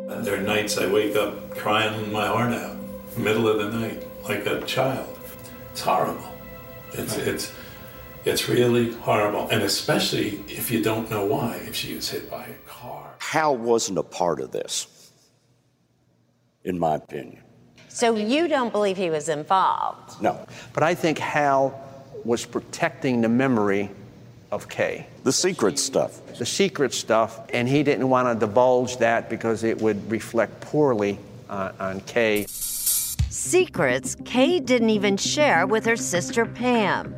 There 0.09 0.40
are 0.40 0.42
nights 0.42 0.78
I 0.78 0.90
wake 0.90 1.16
up 1.16 1.50
crying 1.50 2.11
my 2.11 2.26
heart 2.26 2.52
out, 2.52 2.80
middle 3.16 3.49
of 3.49 3.59
the 3.59 3.79
night, 3.79 4.07
like 4.25 4.46
a 4.46 4.61
child. 4.62 5.18
It's 5.73 5.81
horrible. 5.81 6.33
It's 6.92 7.16
it's 7.16 7.53
it's 8.25 8.49
really 8.49 8.92
horrible, 8.92 9.49
and 9.51 9.62
especially 9.62 10.44
if 10.49 10.70
you 10.70 10.83
don't 10.83 11.11
know 11.11 11.25
why. 11.25 11.57
If 11.66 11.75
she 11.75 11.94
was 11.94 12.11
hit 12.11 12.31
by 12.31 12.46
a 12.46 12.68
car. 12.68 13.14
Hal 13.18 13.57
wasn't 13.57 13.99
a 13.99 14.03
part 14.03 14.40
of 14.40 14.51
this, 14.51 15.11
in 16.64 16.79
my 16.79 16.96
opinion. 16.96 17.42
So 17.88 18.14
you 18.14 18.49
don't 18.49 18.73
believe 18.73 18.96
he 18.96 19.11
was 19.11 19.29
involved? 19.29 20.23
No. 20.23 20.46
But 20.73 20.85
I 20.85 20.94
think 20.94 21.18
Hal 21.18 21.79
was 22.25 22.46
protecting 22.46 23.20
the 23.20 23.29
memory 23.29 23.90
of 24.51 24.68
Kay. 24.68 25.07
The 25.25 25.33
secret 25.33 25.79
stuff. 25.79 26.25
The 26.38 26.46
secret 26.46 26.94
stuff, 26.94 27.40
and 27.53 27.68
he 27.68 27.83
didn't 27.83 28.09
want 28.09 28.29
to 28.29 28.46
divulge 28.46 28.96
that 28.99 29.29
because 29.29 29.64
it 29.64 29.81
would 29.81 30.11
reflect 30.11 30.61
poorly 30.61 31.18
uh, 31.49 31.73
on 31.79 32.01
Kay. 32.03 32.46
Secrets 33.33 34.16
Kay 34.25 34.59
didn't 34.59 34.90
even 34.90 35.16
share 35.16 35.64
with 35.64 35.87
her 35.87 35.95
sister 35.95 36.45
Pam. 36.45 37.14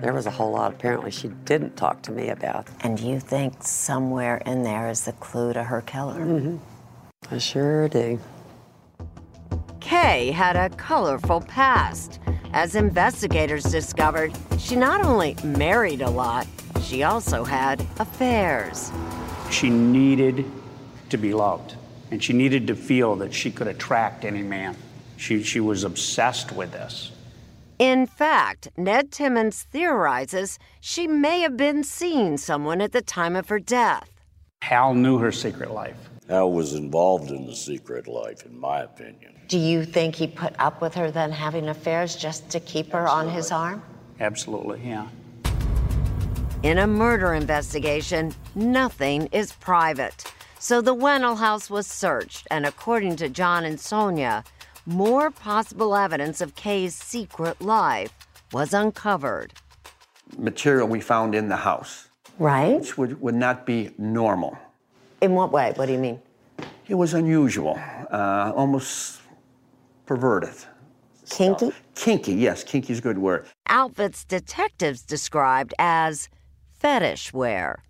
There 0.00 0.12
was 0.12 0.26
a 0.26 0.30
whole 0.30 0.50
lot 0.50 0.72
apparently 0.72 1.12
she 1.12 1.28
didn't 1.44 1.76
talk 1.76 2.02
to 2.02 2.10
me 2.10 2.30
about. 2.30 2.66
And 2.80 2.98
you 2.98 3.20
think 3.20 3.62
somewhere 3.62 4.38
in 4.38 4.64
there 4.64 4.90
is 4.90 5.04
the 5.04 5.12
clue 5.12 5.52
to 5.52 5.62
her 5.62 5.80
killer? 5.82 6.18
Mm-hmm. 6.18 6.56
I 7.32 7.38
sure 7.38 7.88
do. 7.88 8.18
Kay 9.78 10.32
had 10.32 10.56
a 10.56 10.68
colorful 10.70 11.42
past. 11.42 12.18
As 12.52 12.74
investigators 12.74 13.62
discovered, 13.62 14.32
she 14.58 14.74
not 14.74 15.04
only 15.04 15.36
married 15.44 16.02
a 16.02 16.10
lot, 16.10 16.48
she 16.82 17.04
also 17.04 17.44
had 17.44 17.86
affairs. 18.00 18.90
She 19.48 19.70
needed 19.70 20.44
to 21.10 21.16
be 21.16 21.32
loved, 21.32 21.76
and 22.10 22.20
she 22.20 22.32
needed 22.32 22.66
to 22.66 22.74
feel 22.74 23.14
that 23.14 23.32
she 23.32 23.52
could 23.52 23.68
attract 23.68 24.24
any 24.24 24.42
man. 24.42 24.76
She, 25.22 25.44
she 25.44 25.60
was 25.60 25.84
obsessed 25.84 26.50
with 26.50 26.72
this. 26.72 27.12
In 27.78 28.08
fact, 28.08 28.70
Ned 28.76 29.12
Timmons 29.12 29.62
theorizes 29.62 30.58
she 30.80 31.06
may 31.06 31.42
have 31.42 31.56
been 31.56 31.84
seeing 31.84 32.36
someone 32.36 32.80
at 32.80 32.90
the 32.90 33.02
time 33.02 33.36
of 33.36 33.48
her 33.48 33.60
death. 33.60 34.10
Hal 34.62 34.94
knew 34.94 35.18
her 35.18 35.30
secret 35.30 35.70
life. 35.70 36.10
Hal 36.28 36.50
was 36.50 36.74
involved 36.74 37.30
in 37.30 37.46
the 37.46 37.54
secret 37.54 38.08
life, 38.08 38.44
in 38.44 38.58
my 38.58 38.80
opinion. 38.80 39.32
Do 39.46 39.58
you 39.58 39.84
think 39.84 40.16
he 40.16 40.26
put 40.26 40.56
up 40.58 40.80
with 40.80 40.92
her 40.94 41.12
then 41.12 41.30
having 41.30 41.68
affairs 41.68 42.16
just 42.16 42.50
to 42.50 42.58
keep 42.58 42.90
her 42.90 43.06
on 43.06 43.28
his 43.28 43.52
arm? 43.52 43.80
Absolutely, 44.18 44.80
yeah. 44.84 45.06
In 46.64 46.78
a 46.78 46.86
murder 46.88 47.34
investigation, 47.34 48.34
nothing 48.56 49.28
is 49.30 49.52
private. 49.52 50.24
So 50.58 50.80
the 50.80 50.96
Weinel 50.96 51.38
house 51.38 51.70
was 51.70 51.86
searched, 51.86 52.48
and 52.50 52.66
according 52.66 53.14
to 53.16 53.28
John 53.28 53.64
and 53.64 53.78
Sonia, 53.78 54.42
more 54.86 55.30
possible 55.30 55.94
evidence 55.94 56.40
of 56.40 56.54
Kay's 56.54 56.94
secret 56.94 57.60
life 57.60 58.12
was 58.52 58.74
uncovered. 58.74 59.52
Material 60.36 60.88
we 60.88 61.00
found 61.00 61.34
in 61.34 61.48
the 61.48 61.56
house. 61.56 62.08
Right. 62.38 62.78
Which 62.78 62.98
would, 62.98 63.20
would 63.20 63.34
not 63.34 63.66
be 63.66 63.90
normal. 63.98 64.58
In 65.20 65.34
what 65.34 65.52
way? 65.52 65.72
What 65.76 65.86
do 65.86 65.92
you 65.92 65.98
mean? 65.98 66.20
It 66.88 66.94
was 66.94 67.14
unusual, 67.14 67.78
uh, 68.10 68.52
almost 68.54 69.20
perverted. 70.06 70.54
Kinky? 71.30 71.72
Kinky, 71.94 72.34
yes, 72.34 72.64
kinky 72.64 72.92
is 72.92 72.98
a 72.98 73.02
good 73.02 73.18
word. 73.18 73.46
Outfits 73.68 74.24
detectives 74.24 75.02
described 75.02 75.72
as 75.78 76.28
fetish 76.78 77.32
wear. 77.32 77.82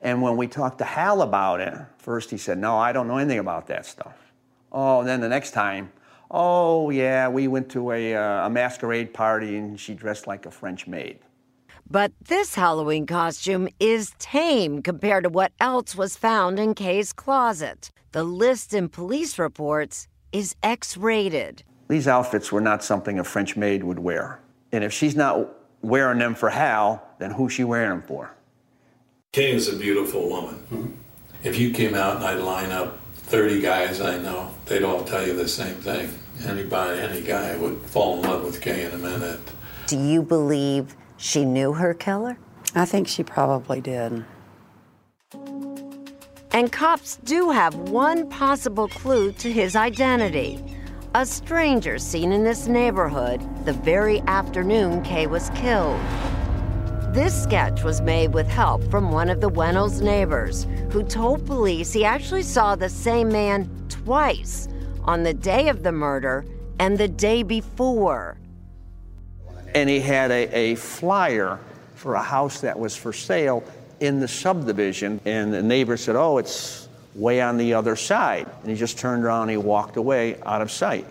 And 0.00 0.22
when 0.22 0.36
we 0.36 0.46
talked 0.46 0.78
to 0.78 0.84
Hal 0.84 1.20
about 1.20 1.60
it, 1.60 1.74
first 1.98 2.30
he 2.30 2.38
said, 2.38 2.56
No, 2.58 2.78
I 2.78 2.92
don't 2.92 3.06
know 3.06 3.18
anything 3.18 3.40
about 3.40 3.66
that 3.66 3.84
stuff. 3.84 4.14
Oh, 4.72 5.00
and 5.00 5.08
then 5.08 5.20
the 5.20 5.28
next 5.28 5.50
time, 5.50 5.92
Oh, 6.30 6.90
yeah, 6.90 7.28
we 7.28 7.48
went 7.48 7.68
to 7.70 7.90
a, 7.90 8.14
uh, 8.14 8.46
a 8.46 8.50
masquerade 8.50 9.12
party 9.12 9.56
and 9.56 9.78
she 9.78 9.94
dressed 9.94 10.26
like 10.26 10.46
a 10.46 10.50
French 10.50 10.86
maid. 10.86 11.18
But 11.90 12.12
this 12.28 12.54
Halloween 12.54 13.04
costume 13.04 13.68
is 13.80 14.12
tame 14.20 14.80
compared 14.80 15.24
to 15.24 15.30
what 15.30 15.50
else 15.58 15.96
was 15.96 16.16
found 16.16 16.60
in 16.60 16.74
Kay's 16.74 17.12
closet. 17.12 17.90
The 18.12 18.22
list 18.22 18.72
in 18.72 18.88
police 18.88 19.40
reports 19.40 20.06
is 20.30 20.54
X 20.62 20.96
rated. 20.96 21.64
These 21.88 22.06
outfits 22.06 22.52
were 22.52 22.60
not 22.60 22.84
something 22.84 23.18
a 23.18 23.24
French 23.24 23.56
maid 23.56 23.82
would 23.82 23.98
wear. 23.98 24.40
And 24.70 24.84
if 24.84 24.92
she's 24.92 25.16
not 25.16 25.48
wearing 25.82 26.20
them 26.20 26.36
for 26.36 26.50
Hal, 26.50 27.02
then 27.18 27.32
who's 27.32 27.52
she 27.52 27.64
wearing 27.64 27.90
them 27.90 28.02
for? 28.02 28.30
Kay 29.32 29.52
is 29.52 29.66
a 29.66 29.76
beautiful 29.76 30.28
woman. 30.28 30.96
If 31.42 31.58
you 31.58 31.72
came 31.72 31.94
out 31.94 32.16
and 32.16 32.24
I'd 32.24 32.38
line 32.38 32.70
up 32.70 33.00
30 33.30 33.60
guys 33.60 34.00
I 34.00 34.18
know, 34.18 34.50
they'd 34.66 34.82
all 34.82 35.04
tell 35.04 35.24
you 35.24 35.36
the 35.36 35.46
same 35.46 35.76
thing. 35.76 36.12
Anybody, 36.44 36.98
any 36.98 37.20
guy 37.20 37.56
would 37.56 37.78
fall 37.82 38.16
in 38.16 38.22
love 38.22 38.42
with 38.42 38.60
Kay 38.60 38.86
in 38.86 38.90
a 38.90 38.98
minute. 38.98 39.38
Do 39.86 39.96
you 39.96 40.20
believe 40.20 40.96
she 41.16 41.44
knew 41.44 41.72
her 41.72 41.94
killer? 41.94 42.36
I 42.74 42.86
think 42.86 43.06
she 43.06 43.22
probably 43.22 43.80
did. 43.80 44.24
And 46.50 46.72
cops 46.72 47.18
do 47.22 47.50
have 47.50 47.76
one 47.76 48.28
possible 48.28 48.88
clue 48.88 49.30
to 49.34 49.52
his 49.52 49.76
identity. 49.76 50.58
A 51.14 51.24
stranger 51.24 51.98
seen 51.98 52.32
in 52.32 52.42
this 52.42 52.66
neighborhood 52.66 53.40
the 53.64 53.74
very 53.74 54.22
afternoon 54.22 55.02
Kay 55.02 55.28
was 55.28 55.50
killed. 55.50 56.00
This 57.12 57.42
sketch 57.42 57.82
was 57.82 58.00
made 58.00 58.34
with 58.34 58.46
help 58.46 58.88
from 58.88 59.10
one 59.10 59.30
of 59.30 59.40
the 59.40 59.50
Weinels 59.50 60.00
neighbors, 60.00 60.68
who 60.92 61.02
told 61.02 61.44
police 61.44 61.92
he 61.92 62.04
actually 62.04 62.44
saw 62.44 62.76
the 62.76 62.88
same 62.88 63.28
man 63.30 63.68
twice 63.88 64.68
on 65.02 65.24
the 65.24 65.34
day 65.34 65.66
of 65.68 65.82
the 65.82 65.90
murder 65.90 66.44
and 66.78 66.96
the 66.96 67.08
day 67.08 67.42
before. 67.42 68.38
And 69.74 69.90
he 69.90 69.98
had 69.98 70.30
a, 70.30 70.56
a 70.56 70.74
flyer 70.76 71.58
for 71.96 72.14
a 72.14 72.22
house 72.22 72.60
that 72.60 72.78
was 72.78 72.94
for 72.94 73.12
sale 73.12 73.64
in 73.98 74.20
the 74.20 74.28
subdivision. 74.28 75.20
And 75.24 75.52
the 75.52 75.64
neighbor 75.64 75.96
said, 75.96 76.14
Oh, 76.14 76.38
it's 76.38 76.88
way 77.16 77.40
on 77.40 77.56
the 77.56 77.74
other 77.74 77.96
side. 77.96 78.48
And 78.62 78.70
he 78.70 78.76
just 78.76 78.98
turned 78.98 79.24
around 79.24 79.42
and 79.42 79.50
he 79.50 79.56
walked 79.56 79.96
away 79.96 80.40
out 80.46 80.62
of 80.62 80.70
sight. 80.70 81.08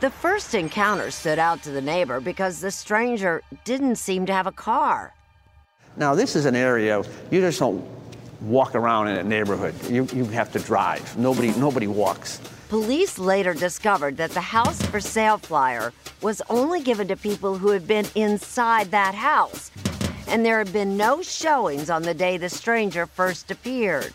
The 0.00 0.10
first 0.10 0.54
encounter 0.54 1.10
stood 1.10 1.38
out 1.38 1.62
to 1.62 1.70
the 1.70 1.80
neighbor 1.80 2.20
because 2.20 2.60
the 2.60 2.70
stranger 2.70 3.40
didn't 3.64 3.96
seem 3.96 4.26
to 4.26 4.34
have 4.34 4.46
a 4.46 4.52
car. 4.52 5.14
Now, 6.00 6.14
this 6.14 6.34
is 6.34 6.46
an 6.46 6.56
area 6.56 7.02
you 7.30 7.42
just 7.42 7.58
don't 7.58 7.84
walk 8.40 8.74
around 8.74 9.08
in 9.08 9.18
a 9.18 9.22
neighborhood. 9.22 9.74
You, 9.90 10.08
you 10.14 10.24
have 10.24 10.50
to 10.52 10.58
drive. 10.58 11.18
Nobody, 11.18 11.48
nobody 11.58 11.86
walks. 11.88 12.40
Police 12.70 13.18
later 13.18 13.52
discovered 13.52 14.16
that 14.16 14.30
the 14.30 14.40
house 14.40 14.80
for 14.86 14.98
sale 14.98 15.36
flyer 15.36 15.92
was 16.22 16.40
only 16.48 16.80
given 16.80 17.06
to 17.08 17.16
people 17.16 17.58
who 17.58 17.68
had 17.68 17.86
been 17.86 18.06
inside 18.14 18.90
that 18.92 19.14
house, 19.14 19.70
and 20.26 20.42
there 20.42 20.56
had 20.56 20.72
been 20.72 20.96
no 20.96 21.20
showings 21.20 21.90
on 21.90 22.00
the 22.00 22.14
day 22.14 22.38
the 22.38 22.48
stranger 22.48 23.04
first 23.04 23.50
appeared. 23.50 24.14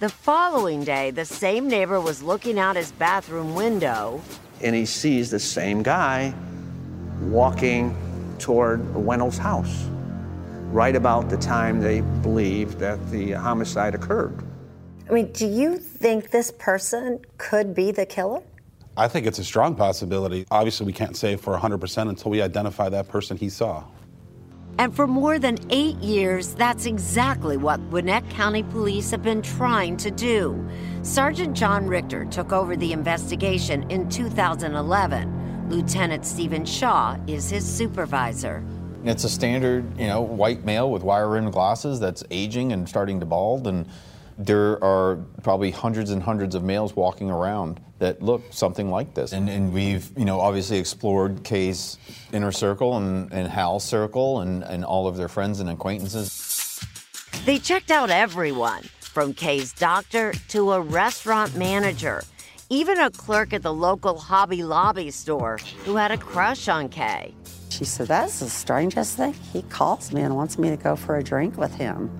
The 0.00 0.08
following 0.08 0.82
day, 0.82 1.12
the 1.12 1.24
same 1.24 1.68
neighbor 1.68 2.00
was 2.00 2.20
looking 2.20 2.58
out 2.58 2.74
his 2.74 2.90
bathroom 2.90 3.54
window. 3.54 4.20
And 4.60 4.74
he 4.74 4.84
sees 4.84 5.30
the 5.30 5.38
same 5.38 5.84
guy 5.84 6.34
walking 7.20 7.96
toward 8.40 8.80
Weinel's 8.92 9.38
house, 9.38 9.88
right 10.76 10.94
about 10.94 11.30
the 11.30 11.38
time 11.38 11.80
they 11.80 12.02
believe 12.20 12.78
that 12.78 12.98
the 13.10 13.32
homicide 13.32 13.94
occurred. 13.94 14.44
I 15.08 15.12
mean, 15.14 15.32
do 15.32 15.46
you 15.46 15.78
think 15.78 16.30
this 16.30 16.50
person 16.50 17.18
could 17.38 17.74
be 17.74 17.92
the 17.92 18.04
killer? 18.04 18.42
I 18.94 19.08
think 19.08 19.26
it's 19.26 19.38
a 19.38 19.44
strong 19.44 19.74
possibility. 19.74 20.44
Obviously, 20.50 20.84
we 20.84 20.92
can't 20.92 21.16
say 21.16 21.36
for 21.36 21.56
100% 21.56 22.10
until 22.10 22.30
we 22.30 22.42
identify 22.42 22.90
that 22.90 23.08
person 23.08 23.38
he 23.38 23.48
saw. 23.48 23.84
And 24.78 24.94
for 24.94 25.06
more 25.06 25.38
than 25.38 25.56
eight 25.70 25.96
years, 25.96 26.54
that's 26.54 26.84
exactly 26.84 27.56
what 27.56 27.80
Gwinnett 27.88 28.28
County 28.28 28.62
Police 28.62 29.10
have 29.12 29.22
been 29.22 29.40
trying 29.40 29.96
to 29.96 30.10
do. 30.10 30.62
Sergeant 31.00 31.56
John 31.56 31.86
Richter 31.86 32.26
took 32.26 32.52
over 32.52 32.76
the 32.76 32.92
investigation 32.92 33.90
in 33.90 34.10
2011. 34.10 35.70
Lieutenant 35.70 36.26
Stephen 36.26 36.66
Shaw 36.66 37.16
is 37.26 37.48
his 37.48 37.64
supervisor. 37.66 38.62
It's 39.08 39.22
a 39.22 39.28
standard, 39.28 39.98
you 39.98 40.08
know, 40.08 40.20
white 40.20 40.64
male 40.64 40.90
with 40.90 41.02
wire-rimmed 41.02 41.52
glasses 41.52 42.00
that's 42.00 42.24
aging 42.30 42.72
and 42.72 42.88
starting 42.88 43.20
to 43.20 43.26
bald, 43.26 43.66
and 43.66 43.86
there 44.36 44.82
are 44.82 45.16
probably 45.42 45.70
hundreds 45.70 46.10
and 46.10 46.22
hundreds 46.22 46.54
of 46.54 46.62
males 46.64 46.96
walking 46.96 47.30
around 47.30 47.80
that 48.00 48.20
look 48.20 48.42
something 48.50 48.90
like 48.90 49.14
this. 49.14 49.32
And, 49.32 49.48
and 49.48 49.72
we've, 49.72 50.10
you 50.18 50.24
know, 50.24 50.40
obviously 50.40 50.78
explored 50.78 51.44
Kay's 51.44 51.98
inner 52.32 52.52
circle 52.52 52.96
and, 52.96 53.32
and 53.32 53.48
Hal's 53.48 53.84
circle 53.84 54.40
and, 54.40 54.62
and 54.64 54.84
all 54.84 55.06
of 55.06 55.16
their 55.16 55.28
friends 55.28 55.60
and 55.60 55.70
acquaintances. 55.70 56.80
They 57.44 57.58
checked 57.58 57.90
out 57.90 58.10
everyone, 58.10 58.82
from 59.00 59.32
Kay's 59.32 59.72
doctor 59.72 60.34
to 60.48 60.72
a 60.72 60.80
restaurant 60.80 61.56
manager, 61.56 62.24
even 62.68 62.98
a 62.98 63.10
clerk 63.10 63.52
at 63.52 63.62
the 63.62 63.72
local 63.72 64.18
Hobby 64.18 64.62
Lobby 64.62 65.10
store 65.10 65.58
who 65.84 65.96
had 65.96 66.10
a 66.10 66.18
crush 66.18 66.68
on 66.68 66.88
Kay. 66.88 67.34
She 67.76 67.84
said, 67.84 68.08
That's 68.08 68.40
the 68.40 68.48
strangest 68.48 69.18
thing. 69.18 69.34
He 69.52 69.60
calls 69.60 70.10
me 70.10 70.22
and 70.22 70.34
wants 70.34 70.56
me 70.58 70.70
to 70.70 70.78
go 70.78 70.96
for 70.96 71.18
a 71.18 71.22
drink 71.22 71.58
with 71.58 71.74
him. 71.74 72.10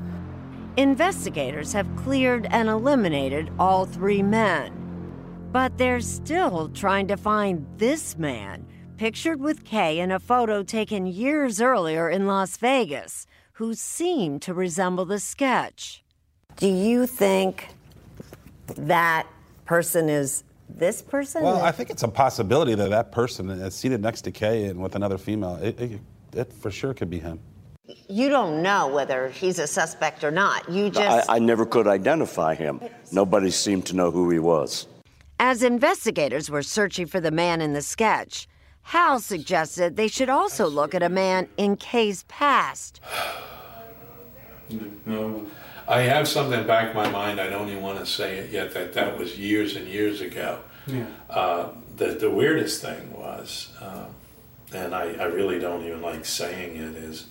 Investigators 0.76 1.72
have 1.72 1.88
cleared 1.96 2.46
and 2.50 2.68
eliminated 2.68 3.50
all 3.58 3.86
three 3.86 4.22
men. 4.22 4.74
But 5.52 5.78
they're 5.78 6.00
still 6.00 6.68
trying 6.74 7.08
to 7.08 7.16
find 7.16 7.66
this 7.78 8.18
man, 8.18 8.66
pictured 8.98 9.40
with 9.40 9.64
Kay 9.64 9.98
in 9.98 10.10
a 10.10 10.20
photo 10.20 10.62
taken 10.62 11.06
years 11.06 11.58
earlier 11.58 12.10
in 12.10 12.26
Las 12.26 12.58
Vegas, 12.58 13.26
who 13.52 13.72
seemed 13.72 14.42
to 14.42 14.52
resemble 14.52 15.06
the 15.06 15.20
sketch. 15.20 16.04
Do 16.58 16.68
you 16.68 17.06
think 17.06 17.68
that 18.66 19.26
person 19.64 20.10
is 20.10 20.44
this 20.76 21.02
person? 21.02 21.42
Well, 21.42 21.62
I 21.62 21.72
think 21.72 21.90
it's 21.90 22.02
a 22.02 22.08
possibility 22.08 22.74
that 22.74 22.90
that 22.90 23.10
person 23.10 23.50
is 23.50 23.74
seated 23.74 24.02
next 24.02 24.22
to 24.22 24.30
Kay 24.30 24.66
and 24.66 24.80
with 24.80 24.94
another 24.94 25.18
female. 25.18 25.56
It, 25.56 25.80
it, 25.80 26.00
it 26.34 26.52
for 26.52 26.70
sure 26.70 26.94
could 26.94 27.10
be 27.10 27.18
him. 27.18 27.40
You 28.08 28.28
don't 28.28 28.62
know 28.62 28.88
whether 28.88 29.28
he's 29.28 29.58
a 29.58 29.66
suspect 29.66 30.24
or 30.24 30.30
not. 30.30 30.68
You 30.68 30.90
just. 30.90 31.28
I, 31.28 31.36
I 31.36 31.38
never 31.38 31.64
could 31.64 31.86
identify 31.86 32.54
him. 32.54 32.80
Nobody 33.12 33.50
seemed 33.50 33.86
to 33.86 33.96
know 33.96 34.10
who 34.10 34.30
he 34.30 34.38
was. 34.38 34.86
As 35.38 35.62
investigators 35.62 36.50
were 36.50 36.62
searching 36.62 37.06
for 37.06 37.20
the 37.20 37.30
man 37.30 37.60
in 37.60 37.72
the 37.74 37.82
sketch, 37.82 38.48
Hal 38.82 39.20
suggested 39.20 39.96
they 39.96 40.08
should 40.08 40.30
also 40.30 40.66
look 40.66 40.94
at 40.94 41.02
a 41.02 41.08
man 41.08 41.48
in 41.56 41.76
Kay's 41.76 42.24
past. 42.24 43.00
No, 45.04 45.46
I 45.88 46.02
have 46.02 46.26
something 46.26 46.66
back 46.66 46.90
in 46.90 46.96
my 46.96 47.08
mind. 47.08 47.40
I 47.40 47.48
don't 47.48 47.68
even 47.68 47.82
want 47.82 47.98
to 47.98 48.06
say 48.06 48.38
it 48.38 48.50
yet. 48.50 48.74
That 48.74 48.92
that 48.94 49.18
was 49.18 49.38
years 49.38 49.76
and 49.76 49.86
years 49.86 50.20
ago. 50.20 50.60
Yeah. 50.86 51.06
Uh, 51.30 51.68
the 51.96 52.06
the 52.06 52.30
weirdest 52.30 52.82
thing 52.82 53.12
was, 53.16 53.72
uh, 53.80 54.06
and 54.72 54.94
I, 54.94 55.12
I 55.14 55.24
really 55.24 55.58
don't 55.58 55.84
even 55.84 56.02
like 56.02 56.24
saying 56.24 56.76
it, 56.76 56.96
is 56.96 57.26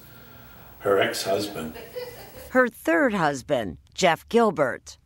her 0.79 0.99
ex-husband. 0.99 1.75
Her 2.49 2.67
third 2.67 3.13
husband, 3.13 3.77
Jeff 3.93 4.27
Gilbert. 4.29 4.97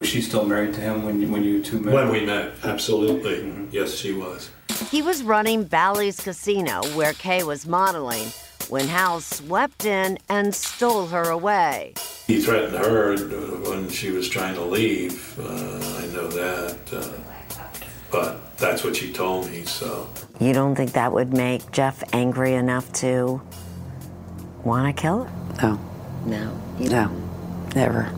Was 0.00 0.08
she 0.08 0.20
still 0.22 0.44
married 0.44 0.74
to 0.74 0.80
him 0.80 1.02
when 1.02 1.20
you, 1.20 1.28
when 1.28 1.44
you 1.44 1.62
two 1.62 1.80
met? 1.80 1.94
When 1.94 2.10
we 2.10 2.24
met, 2.24 2.52
absolutely. 2.64 3.52
Yes, 3.70 3.94
she 3.94 4.12
was. 4.12 4.50
He 4.90 5.02
was 5.02 5.22
running 5.22 5.64
Bally's 5.64 6.20
Casino, 6.20 6.82
where 6.94 7.12
Kay 7.14 7.42
was 7.42 7.66
modeling, 7.66 8.28
when 8.68 8.88
Hal 8.88 9.20
swept 9.20 9.84
in 9.84 10.18
and 10.28 10.54
stole 10.54 11.06
her 11.06 11.30
away. 11.30 11.94
He 12.26 12.40
threatened 12.40 12.76
her 12.76 13.16
when 13.68 13.88
she 13.88 14.10
was 14.10 14.28
trying 14.28 14.54
to 14.54 14.64
leave. 14.64 15.38
Uh, 15.38 15.44
I 15.44 16.06
know 16.14 16.28
that. 16.28 16.78
Uh, 16.92 17.58
but 18.10 18.56
that's 18.58 18.84
what 18.84 18.96
she 18.96 19.12
told 19.12 19.50
me, 19.50 19.64
so. 19.64 20.08
You 20.40 20.52
don't 20.52 20.74
think 20.74 20.92
that 20.92 21.12
would 21.12 21.32
make 21.34 21.70
Jeff 21.72 22.02
angry 22.12 22.54
enough 22.54 22.92
to 22.94 23.42
want 24.62 24.94
to 24.94 25.00
kill 25.00 25.24
her? 25.24 25.62
No. 25.62 25.80
No. 26.24 26.60
No. 26.78 27.10
Never. 27.74 28.12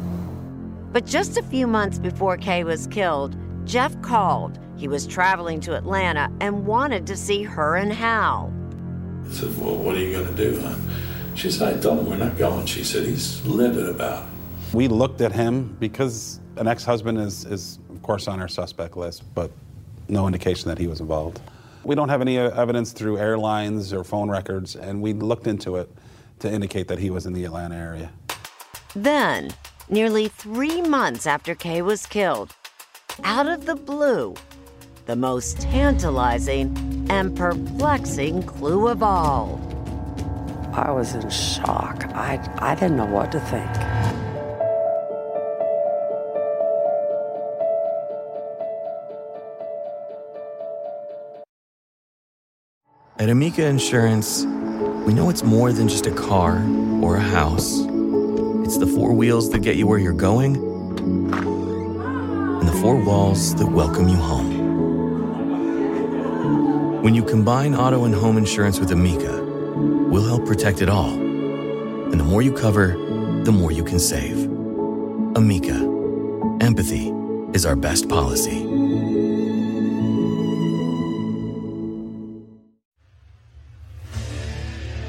But 0.93 1.07
just 1.07 1.37
a 1.37 1.43
few 1.43 1.67
months 1.67 1.99
before 1.99 2.37
Kay 2.37 2.65
was 2.65 2.87
killed, 2.87 3.37
Jeff 3.65 4.01
called. 4.03 4.59
He 4.77 4.89
was 4.89 5.07
traveling 5.07 5.61
to 5.61 5.75
Atlanta 5.75 6.31
and 6.41 6.67
wanted 6.67 7.07
to 7.07 7.17
see 7.17 7.43
her 7.43 7.77
and 7.77 7.93
Hal. 7.93 8.53
I 9.29 9.33
said, 9.33 9.59
Well, 9.59 9.77
what 9.77 9.97
are 9.97 10.01
you 10.01 10.13
going 10.13 10.29
to 10.29 10.35
do? 10.35 10.61
Huh? 10.61 10.75
She 11.35 11.51
said, 11.51 11.77
I 11.77 11.81
told 11.81 12.01
him 12.01 12.07
we're 12.07 12.17
not 12.17 12.39
going. 12.39 12.67
She 12.67 12.85
said, 12.85 13.05
He's 13.05 13.45
livid 13.47 13.89
about 13.89 14.25
it. 14.25 14.75
We 14.75 14.89
looked 14.89 15.21
at 15.21 15.33
him 15.33 15.77
because 15.79 16.41
an 16.57 16.67
ex-husband 16.67 17.19
is, 17.19 17.45
is 17.45 17.79
of 17.91 18.03
course, 18.03 18.29
on 18.29 18.41
our 18.41 18.49
suspect 18.49 18.97
list, 18.97 19.23
but 19.35 19.51
no 20.09 20.27
indication 20.27 20.69
that 20.69 20.79
he 20.79 20.87
was 20.87 21.01
involved. 21.01 21.41
We 21.85 21.95
don't 21.95 22.09
have 22.09 22.21
any 22.21 22.39
uh, 22.39 22.51
evidence 22.51 22.93
through 22.93 23.19
airlines 23.19 23.93
or 23.93 24.03
phone 24.03 24.29
records, 24.29 24.77
and 24.77 25.03
we 25.03 25.13
looked 25.13 25.47
into 25.47 25.77
it 25.77 25.91
to 26.41 26.51
indicate 26.51 26.89
that 26.89 26.99
he 26.99 27.11
was 27.11 27.27
in 27.27 27.33
the 27.33 27.45
Atlanta 27.45 27.77
area. 27.77 28.11
Then, 28.95 29.51
nearly 29.89 30.29
three 30.29 30.83
months 30.83 31.27
after 31.27 31.55
Kay 31.55 31.83
was 31.83 32.07
killed, 32.07 32.55
out 33.25 33.47
of 33.47 33.67
the 33.67 33.77
blue, 33.77 34.35
the 35.07 35.15
most 35.15 35.61
tantalizing 35.61 37.07
and 37.09 37.37
perplexing 37.37 38.43
clue 38.43 38.89
of 38.89 39.05
all. 39.05 39.61
I 40.73 40.91
was 40.91 41.15
in 41.15 41.31
shock. 41.31 42.05
I, 42.13 42.45
I 42.59 42.75
didn't 42.75 42.97
know 42.97 43.07
what 43.07 43.31
to 43.31 43.41
think. 43.41 43.71
At 53.19 53.31
Amica 53.31 53.65
Insurance, 53.65 54.45
we 55.07 55.15
know 55.15 55.31
it's 55.31 55.45
more 55.45 55.73
than 55.73 55.89
just 55.89 56.07
a 56.07 56.11
car 56.11 56.59
or 57.01 57.17
a 57.17 57.21
house. 57.21 57.79
It's 58.65 58.77
the 58.77 58.91
four 58.93 59.13
wheels 59.13 59.51
that 59.51 59.61
get 59.61 59.77
you 59.77 59.87
where 59.87 60.01
you're 60.01 60.13
going 60.13 60.57
and 60.57 62.69
the 62.69 62.79
four 62.83 62.97
walls 62.97 63.55
that 63.55 63.67
welcome 63.67 64.09
you 64.09 64.17
home. 64.17 64.56
When 67.07 67.15
you 67.15 67.23
combine 67.23 67.77
auto 67.77 68.05
and 68.05 68.13
home 68.13 68.37
insurance 68.37 68.81
with 68.81 68.91
Amica, 68.91 69.41
we'll 70.11 70.27
help 70.27 70.45
protect 70.45 70.83
it 70.83 70.89
all. 70.89 71.11
And 71.11 72.19
the 72.19 72.25
more 72.25 72.43
you 72.43 72.53
cover, 72.53 72.97
the 73.45 73.53
more 73.53 73.71
you 73.71 73.85
can 73.85 74.01
save. 74.01 74.37
Amica, 75.37 75.77
empathy 76.61 77.13
is 77.53 77.65
our 77.65 77.77
best 77.77 78.09
policy. 78.09 78.59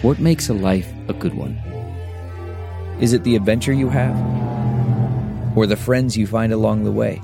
What 0.04 0.20
makes 0.20 0.50
a 0.50 0.54
life 0.54 0.94
a 1.08 1.14
good 1.14 1.34
one? 1.34 1.56
Is 3.02 3.14
it 3.14 3.24
the 3.24 3.36
adventure 3.36 3.74
you 3.74 3.90
have? 3.90 4.16
Or 5.58 5.66
the 5.66 5.76
friends 5.76 6.16
you 6.16 6.28
find 6.28 6.54
along 6.54 6.84
the 6.84 6.92
way? 6.92 7.24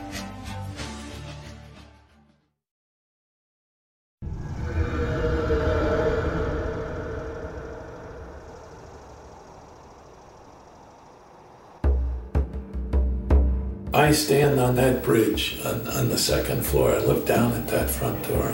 I 14.11 14.13
stand 14.13 14.59
on 14.59 14.75
that 14.75 15.03
bridge 15.03 15.61
on, 15.63 15.87
on 15.87 16.09
the 16.09 16.17
second 16.17 16.65
floor. 16.65 16.91
I 16.91 16.97
look 16.97 17.25
down 17.25 17.53
at 17.53 17.65
that 17.69 17.89
front 17.89 18.21
door. 18.27 18.51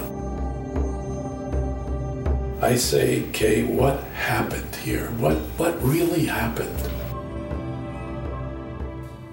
I 2.61 2.75
say, 2.75 3.25
Kay, 3.33 3.63
what 3.63 4.03
happened 4.13 4.75
here? 4.75 5.07
What 5.17 5.37
what 5.57 5.81
really 5.81 6.25
happened? 6.25 6.79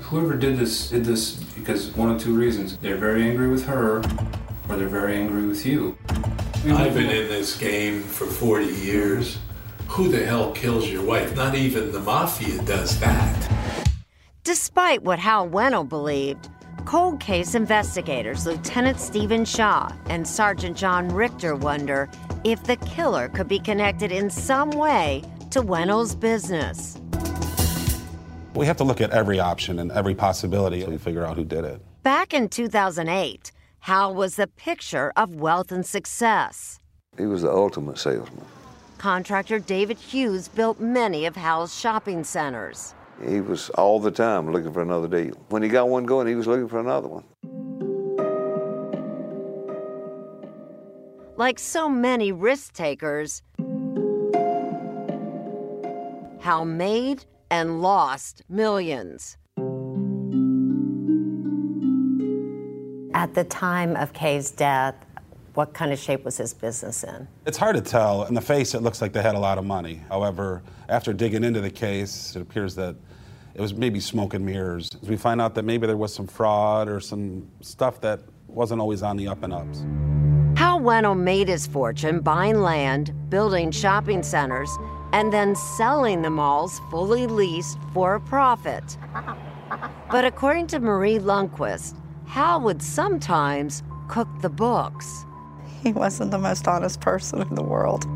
Whoever 0.01 0.35
did 0.35 0.57
this 0.57 0.89
did 0.89 1.05
this 1.05 1.35
because 1.59 1.95
one 1.95 2.11
of 2.13 2.23
two 2.23 2.35
reasons. 2.35 2.79
They're 2.79 2.97
very 2.97 3.23
angry 3.23 3.51
with 3.51 3.67
her, 3.67 3.99
or 4.71 4.77
they're 4.77 4.89
very 4.89 5.17
angry 5.17 5.47
with 5.47 5.67
you. 5.67 5.95
I've 6.65 6.95
been 6.95 7.11
in 7.11 7.29
this 7.29 7.55
game 7.55 8.01
for 8.01 8.25
40 8.25 8.65
years. 8.65 9.37
Who 9.89 10.09
the 10.09 10.25
hell 10.25 10.53
kills 10.53 10.89
your 10.89 11.05
wife? 11.05 11.37
Not 11.37 11.55
even 11.55 11.93
the 11.93 12.01
mafia 12.01 12.63
does 12.63 12.99
that. 13.01 13.54
Despite 14.45 15.03
what 15.03 15.19
Hal 15.19 15.49
Weinel 15.49 15.89
believed, 15.89 16.51
cold 16.85 17.19
case 17.19 17.55
investigators 17.55 18.45
Lieutenant 18.45 19.01
Stephen 19.01 19.47
Shaw 19.47 19.91
and 20.11 20.29
Sergeant 20.29 20.77
John 20.77 21.09
Richter 21.09 21.57
wonder 21.57 22.11
if 22.45 22.63
the 22.63 22.77
killer 22.77 23.31
could 23.31 23.49
be 23.49 23.59
connected 23.59 24.13
in 24.13 24.29
some 24.29 24.69
way 24.73 25.23
to 25.51 25.63
Weinel's 25.63 26.15
business. 26.15 27.01
We 28.55 28.67
have 28.67 28.77
to 28.77 28.85
look 28.85 29.01
at 29.01 29.13
every 29.13 29.41
option 29.41 29.79
and 29.79 29.91
every 29.93 30.15
possibility 30.15 30.85
to 30.85 30.99
figure 30.99 31.25
out 31.25 31.39
who 31.39 31.45
did 31.45 31.65
it. 31.65 31.81
Back 32.03 32.35
in 32.35 32.51
2008, 32.51 33.51
Hal 33.81 34.15
was 34.15 34.37
the 34.37 34.47
picture 34.47 35.11
of 35.17 35.37
wealth 35.37 35.73
and 35.73 35.87
success. 35.87 36.79
He 37.17 37.25
was 37.25 37.41
the 37.41 37.51
ultimate 37.51 37.97
salesman. 37.97 38.45
Contractor 38.99 39.59
David 39.59 39.97
Hughes 39.97 40.49
built 40.49 40.81
many 40.81 41.25
of 41.25 41.35
Hal's 41.35 41.75
shopping 41.75 42.25
centers. 42.25 42.95
He 43.23 43.41
was 43.41 43.71
all 43.71 44.01
the 44.01 44.11
time 44.11 44.51
looking 44.51 44.73
for 44.73 44.83
another 44.83 45.09
deal. 45.09 45.35
When 45.49 45.63
he 45.63 45.69
got 45.69 45.89
one 45.89 46.05
going, 46.05 46.27
he 46.27 46.35
was 46.35 46.47
looking 46.47 46.69
for 46.69 46.81
another 46.81 47.09
one. 47.09 47.25
Like 51.37 51.59
so 51.59 51.89
many 51.89 52.33
risk 52.33 52.75
takers, 52.75 53.43
Hal 56.41 56.65
made 56.65 57.25
and 57.51 57.81
lost 57.81 58.43
millions. 58.49 59.37
At 63.15 63.35
the 63.35 63.45
time 63.45 63.97
of 63.97 64.13
Kay's 64.13 64.51
death, 64.51 64.95
what 65.55 65.73
kind 65.73 65.93
of 65.93 65.99
shape 65.99 66.25
was 66.25 66.37
his 66.37 66.53
business 66.53 67.05
in? 67.05 67.29
It's 67.47 67.57
hard 67.57 67.77
to 67.77 67.83
tell. 67.83 68.25
In 68.25 68.35
the 68.35 68.41
face, 68.41 68.75
it 68.75 68.83
looks 68.83 69.01
like 69.01 69.13
they 69.13 69.23
had 69.23 69.35
a 69.35 69.39
lot 69.39 69.57
of 69.57 69.65
money. 69.65 70.03
However, 70.09 70.63
after 70.89 71.13
digging 71.13 71.45
into 71.45 71.61
the 71.61 71.71
case, 71.71 72.35
it 72.35 72.43
appears 72.43 72.75
that 72.75 72.97
it 73.55 73.61
was 73.61 73.73
maybe 73.73 74.01
smoke 74.01 74.35
and 74.35 74.45
mirrors. 74.45 74.91
We 75.03 75.17
find 75.17 75.41
out 75.41 75.55
that 75.55 75.65
maybe 75.65 75.87
there 75.87 75.97
was 75.97 76.13
some 76.13 76.27
fraud 76.27 76.89
or 76.89 76.99
some 76.99 77.49
stuff 77.61 78.01
that 78.01 78.21
wasn't 78.49 78.81
always 78.81 79.03
on 79.03 79.17
the 79.17 79.29
up 79.29 79.45
and 79.45 79.53
ups. 79.53 79.85
Hal 80.57 80.81
Weinel 80.81 81.19
made 81.19 81.49
his 81.49 81.67
fortune 81.67 82.21
buying 82.21 82.61
land, 82.61 83.13
building 83.31 83.71
shopping 83.71 84.23
centers, 84.23 84.71
and 85.13 85.33
then 85.33 85.55
selling 85.55 86.23
the 86.23 86.31
malls 86.31 86.81
fully 86.91 87.27
leased 87.29 87.79
for 87.93 88.17
a 88.17 88.21
profit. 88.21 88.97
But 90.11 90.25
according 90.25 90.67
to 90.69 90.81
Marie 90.81 91.19
Lundquist, 91.19 91.97
Hal 92.27 92.61
would 92.63 92.83
sometimes 92.83 93.85
cook 94.09 94.29
the 94.41 94.49
books. 94.49 95.25
He 95.89 95.93
wasn't 95.93 96.31
the 96.31 96.39
most 96.39 96.67
honest 96.67 97.01
person 97.03 97.43
in 97.43 97.55
the 97.55 97.63
world. 97.63 98.07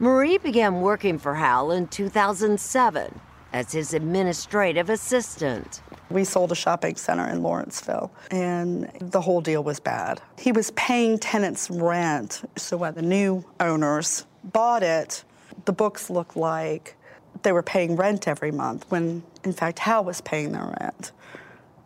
Marie 0.00 0.38
began 0.38 0.80
working 0.80 1.18
for 1.18 1.34
Hal 1.34 1.72
in 1.72 1.88
2007 1.88 3.20
as 3.52 3.72
his 3.72 3.92
administrative 3.92 4.88
assistant. 4.88 5.82
We 6.08 6.24
sold 6.24 6.52
a 6.52 6.54
shopping 6.54 6.96
center 6.96 7.28
in 7.28 7.42
Lawrenceville, 7.42 8.10
and 8.30 8.90
the 8.98 9.20
whole 9.20 9.42
deal 9.42 9.62
was 9.62 9.78
bad. 9.78 10.22
He 10.38 10.52
was 10.52 10.70
paying 10.70 11.18
tenants 11.18 11.68
rent, 11.70 12.48
so 12.56 12.78
when 12.78 12.94
the 12.94 13.02
new 13.02 13.44
owners 13.60 14.24
bought 14.42 14.82
it, 14.82 15.22
the 15.66 15.72
books 15.72 16.08
looked 16.08 16.36
like 16.36 16.96
they 17.42 17.52
were 17.52 17.62
paying 17.62 17.94
rent 17.94 18.26
every 18.26 18.52
month, 18.52 18.86
when 18.90 19.22
in 19.44 19.52
fact 19.52 19.80
Hal 19.80 20.04
was 20.04 20.22
paying 20.22 20.52
their 20.52 20.74
rent. 20.80 21.12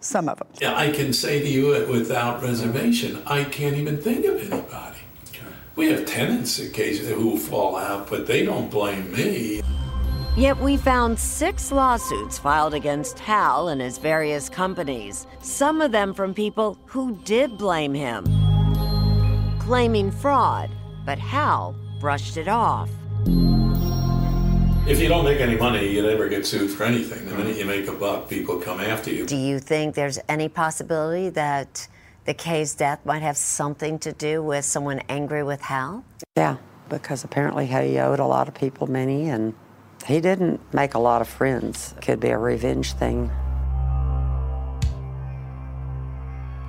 Some 0.02 0.28
of 0.28 0.38
them. 0.38 0.48
Yeah, 0.60 0.76
I 0.76 0.90
can 0.90 1.12
say 1.12 1.40
to 1.40 1.48
you 1.48 1.74
uh, 1.74 1.86
without 1.88 2.42
reservation, 2.42 3.22
I 3.24 3.44
can't 3.44 3.76
even 3.76 3.98
think 3.98 4.26
of 4.26 4.36
anybody. 4.36 4.98
We 5.76 5.90
have 5.90 6.04
tenants 6.04 6.58
occasionally 6.58 7.14
uh, 7.14 7.16
who 7.16 7.38
fall 7.38 7.76
out, 7.76 8.10
but 8.10 8.26
they 8.26 8.44
don't 8.44 8.70
blame 8.70 9.10
me. 9.12 9.62
Yet 10.36 10.58
we 10.58 10.76
found 10.76 11.18
six 11.18 11.70
lawsuits 11.70 12.38
filed 12.38 12.74
against 12.74 13.18
Hal 13.18 13.68
and 13.68 13.80
his 13.80 13.98
various 13.98 14.48
companies, 14.48 15.26
some 15.40 15.80
of 15.80 15.92
them 15.92 16.12
from 16.14 16.34
people 16.34 16.78
who 16.86 17.16
did 17.24 17.56
blame 17.56 17.94
him, 17.94 18.24
claiming 19.60 20.10
fraud, 20.10 20.70
but 21.06 21.18
Hal 21.18 21.76
brushed 22.00 22.36
it 22.36 22.48
off. 22.48 22.90
If 24.84 24.98
you 24.98 25.06
don't 25.08 25.24
make 25.24 25.40
any 25.40 25.56
money, 25.56 25.86
you 25.86 26.02
never 26.02 26.28
get 26.28 26.44
sued 26.44 26.68
for 26.68 26.82
anything. 26.82 27.24
The 27.26 27.36
minute 27.36 27.56
you 27.56 27.64
make 27.64 27.86
a 27.86 27.92
buck, 27.92 28.28
people 28.28 28.58
come 28.58 28.80
after 28.80 29.12
you. 29.12 29.24
Do 29.24 29.36
you 29.36 29.60
think 29.60 29.94
there's 29.94 30.18
any 30.28 30.48
possibility 30.48 31.28
that 31.30 31.86
the 32.24 32.34
Kay's 32.34 32.74
death 32.74 32.98
might 33.06 33.22
have 33.22 33.36
something 33.36 34.00
to 34.00 34.12
do 34.12 34.42
with 34.42 34.64
someone 34.64 35.00
angry 35.08 35.44
with 35.44 35.60
Hal? 35.60 36.04
Yeah, 36.36 36.56
because 36.88 37.22
apparently 37.22 37.66
he 37.66 37.96
owed 37.98 38.18
a 38.18 38.26
lot 38.26 38.48
of 38.48 38.54
people 38.54 38.88
money 38.88 39.28
and 39.28 39.54
he 40.04 40.20
didn't 40.20 40.60
make 40.74 40.94
a 40.94 40.98
lot 40.98 41.20
of 41.20 41.28
friends. 41.28 41.94
Could 42.02 42.18
be 42.18 42.30
a 42.30 42.38
revenge 42.38 42.94
thing. 42.94 43.30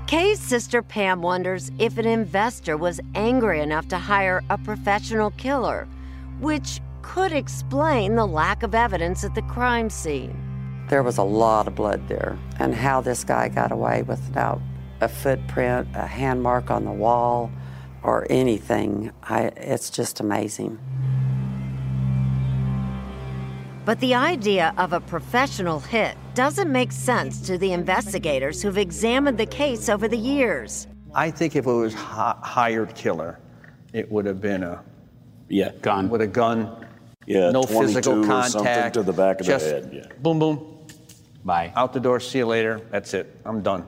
Kay's 0.06 0.40
sister 0.40 0.84
Pam 0.84 1.24
wonders 1.24 1.72
if 1.80 1.98
an 1.98 2.06
investor 2.06 2.78
was 2.78 3.00
angry 3.16 3.60
enough 3.60 3.88
to 3.88 3.98
hire 3.98 4.44
a 4.52 4.58
professional 4.60 5.32
killer, 5.32 5.88
which 6.40 6.80
could 7.04 7.32
explain 7.32 8.16
the 8.16 8.26
lack 8.26 8.64
of 8.64 8.74
evidence 8.74 9.24
at 9.24 9.36
the 9.36 9.44
crime 9.44 9.90
scene. 9.92 10.36
There 10.90 11.04
was 11.04 11.20
a 11.20 11.24
lot 11.24 11.68
of 11.68 11.76
blood 11.76 12.08
there, 12.08 12.40
and 12.58 12.74
how 12.74 13.02
this 13.02 13.24
guy 13.24 13.50
got 13.50 13.72
away 13.72 14.02
without 14.02 14.60
a 15.02 15.08
footprint, 15.08 15.88
a 15.94 16.08
hand 16.08 16.42
mark 16.42 16.72
on 16.72 16.86
the 16.86 16.92
wall, 16.92 17.52
or 18.02 18.26
anything, 18.30 19.12
I, 19.24 19.44
it's 19.58 19.90
just 19.90 20.20
amazing. 20.20 20.80
But 23.86 24.00
the 24.00 24.14
idea 24.16 24.74
of 24.78 24.94
a 24.94 25.02
professional 25.02 25.80
hit 25.82 26.16
doesn't 26.36 26.72
make 26.72 26.92
sense 26.92 27.42
to 27.48 27.58
the 27.58 27.74
investigators 27.74 28.62
who've 28.62 28.78
examined 28.78 29.38
the 29.38 29.46
case 29.46 29.90
over 29.90 30.08
the 30.08 30.18
years. 30.18 30.88
I 31.14 31.32
think 31.32 31.56
if 31.56 31.66
it 31.66 31.72
was 31.72 31.94
hi- 31.94 32.38
hired 32.42 32.96
killer, 32.96 33.40
it 33.92 34.12
would 34.12 34.26
have 34.26 34.42
been 34.42 34.64
a 34.64 34.84
yeah 35.50 35.72
gun 35.82 36.10
with 36.10 36.22
a 36.22 36.28
gun. 36.28 36.83
Yeah, 37.26 37.52
no 37.52 37.64
physical 37.64 38.24
contact. 38.24 38.52
something 38.52 38.92
to 38.92 39.04
the 39.04 39.14
back 39.14 39.40
of 39.40 39.46
the 39.46 39.54
just 39.54 39.66
head, 39.66 39.90
yeah. 39.94 40.08
Boom, 40.20 40.40
boom. 40.40 40.88
Bye. 41.46 41.74
Out 41.76 41.94
the 41.94 42.00
door. 42.00 42.20
See 42.20 42.40
you 42.40 42.46
later. 42.46 42.82
That's 42.92 43.14
it. 43.14 43.40
I'm 43.46 43.62
done. 43.62 43.86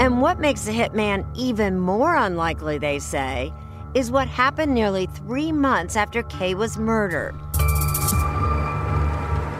And 0.00 0.20
what 0.20 0.40
makes 0.40 0.64
the 0.64 0.72
hitman 0.72 1.24
even 1.36 1.78
more 1.78 2.16
unlikely, 2.16 2.78
they 2.78 2.98
say, 2.98 3.52
is 3.94 4.10
what 4.10 4.26
happened 4.26 4.74
nearly 4.74 5.06
three 5.06 5.52
months 5.52 5.96
after 5.96 6.22
Kay 6.24 6.54
was 6.54 6.78
murdered. 6.78 7.34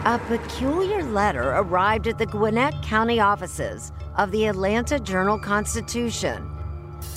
A 0.05 0.19
peculiar 0.27 1.01
letter 1.03 1.51
arrived 1.51 2.07
at 2.07 2.17
the 2.17 2.25
Gwinnett 2.25 2.73
County 2.83 3.21
offices 3.21 3.93
of 4.17 4.31
the 4.31 4.47
Atlanta 4.47 4.99
Journal 4.99 5.39
Constitution. 5.39 6.49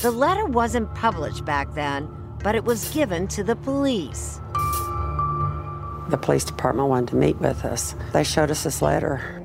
The 0.02 0.10
letter 0.10 0.44
wasn't 0.44 0.94
published 0.94 1.44
back 1.44 1.74
then, 1.74 2.08
but 2.44 2.54
it 2.54 2.64
was 2.64 2.88
given 2.90 3.26
to 3.28 3.42
the 3.42 3.56
police. 3.56 4.40
The 6.08 6.16
police 6.16 6.44
department 6.44 6.88
wanted 6.88 7.08
to 7.08 7.16
meet 7.16 7.36
with 7.38 7.64
us. 7.64 7.96
They 8.12 8.22
showed 8.22 8.50
us 8.52 8.62
this 8.62 8.80
letter. 8.80 9.42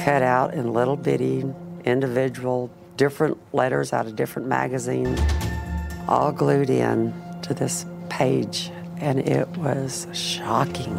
Cut 0.00 0.22
out 0.22 0.54
in 0.54 0.72
little 0.72 0.96
bitty, 0.96 1.44
individual, 1.84 2.70
different 2.96 3.38
letters 3.52 3.92
out 3.92 4.06
of 4.06 4.14
different 4.14 4.46
magazines, 4.46 5.20
all 6.06 6.30
glued 6.30 6.70
in 6.70 7.12
to 7.42 7.52
this 7.52 7.86
page, 8.08 8.70
and 8.98 9.18
it 9.18 9.48
was 9.56 10.06
shocking. 10.12 10.94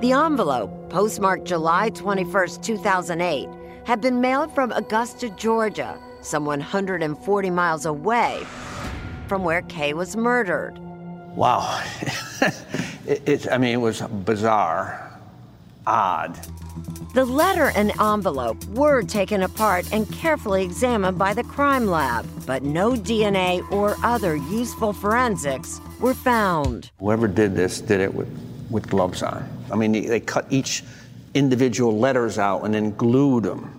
The 0.00 0.12
envelope, 0.12 0.88
postmarked 0.88 1.46
July 1.46 1.90
21st, 1.90 2.62
2008, 2.62 3.48
had 3.84 4.00
been 4.00 4.20
mailed 4.20 4.54
from 4.54 4.70
Augusta, 4.70 5.30
Georgia, 5.30 5.98
some 6.20 6.44
140 6.44 7.50
miles 7.50 7.86
away 7.86 8.46
from 9.26 9.44
where 9.44 9.62
Kay 9.62 9.92
was 9.94 10.16
murdered. 10.16 10.78
Wow. 11.34 11.84
it, 13.06 13.22
it, 13.26 13.52
I 13.52 13.58
mean, 13.58 13.74
it 13.74 13.80
was 13.80 14.00
bizarre, 14.00 15.18
odd. 15.86 16.38
The 17.14 17.24
letter 17.24 17.72
and 17.74 17.92
envelope 18.00 18.62
were 18.66 19.02
taken 19.02 19.42
apart 19.42 19.90
and 19.92 20.10
carefully 20.12 20.62
examined 20.62 21.18
by 21.18 21.32
the 21.32 21.44
crime 21.44 21.86
lab, 21.86 22.26
but 22.44 22.62
no 22.62 22.92
DNA 22.92 23.68
or 23.72 23.96
other 24.02 24.36
useful 24.36 24.92
forensics 24.92 25.80
were 25.98 26.14
found. 26.14 26.90
Whoever 26.98 27.26
did 27.26 27.54
this 27.54 27.80
did 27.80 28.00
it 28.00 28.12
with, 28.12 28.28
with 28.70 28.88
gloves 28.88 29.22
on. 29.22 29.48
I 29.72 29.76
mean, 29.76 29.92
they, 29.92 30.02
they 30.02 30.20
cut 30.20 30.46
each 30.50 30.84
individual 31.32 31.98
letters 31.98 32.38
out 32.38 32.64
and 32.64 32.74
then 32.74 32.94
glued 32.96 33.44
them. 33.44 33.75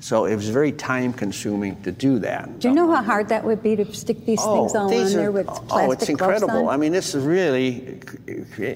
So 0.00 0.24
it 0.24 0.34
was 0.34 0.48
very 0.48 0.72
time 0.72 1.12
consuming 1.12 1.80
to 1.82 1.92
do 1.92 2.18
that. 2.20 2.58
Do 2.58 2.68
you 2.68 2.74
know 2.74 2.90
how 2.90 3.02
hard 3.02 3.28
that 3.28 3.44
would 3.44 3.62
be 3.62 3.76
to 3.76 3.84
stick 3.94 4.24
these 4.24 4.40
oh, 4.42 4.62
things 4.62 4.74
all 4.74 4.84
on 4.84 4.90
these 4.90 5.14
there 5.14 5.30
with 5.30 5.46
plastic 5.46 5.70
Oh, 5.72 5.90
it's 5.92 6.08
incredible. 6.08 6.68
on? 6.68 6.74
I 6.74 6.78
mean, 6.78 6.92
this 6.92 7.14
is 7.14 7.22
really 7.22 8.00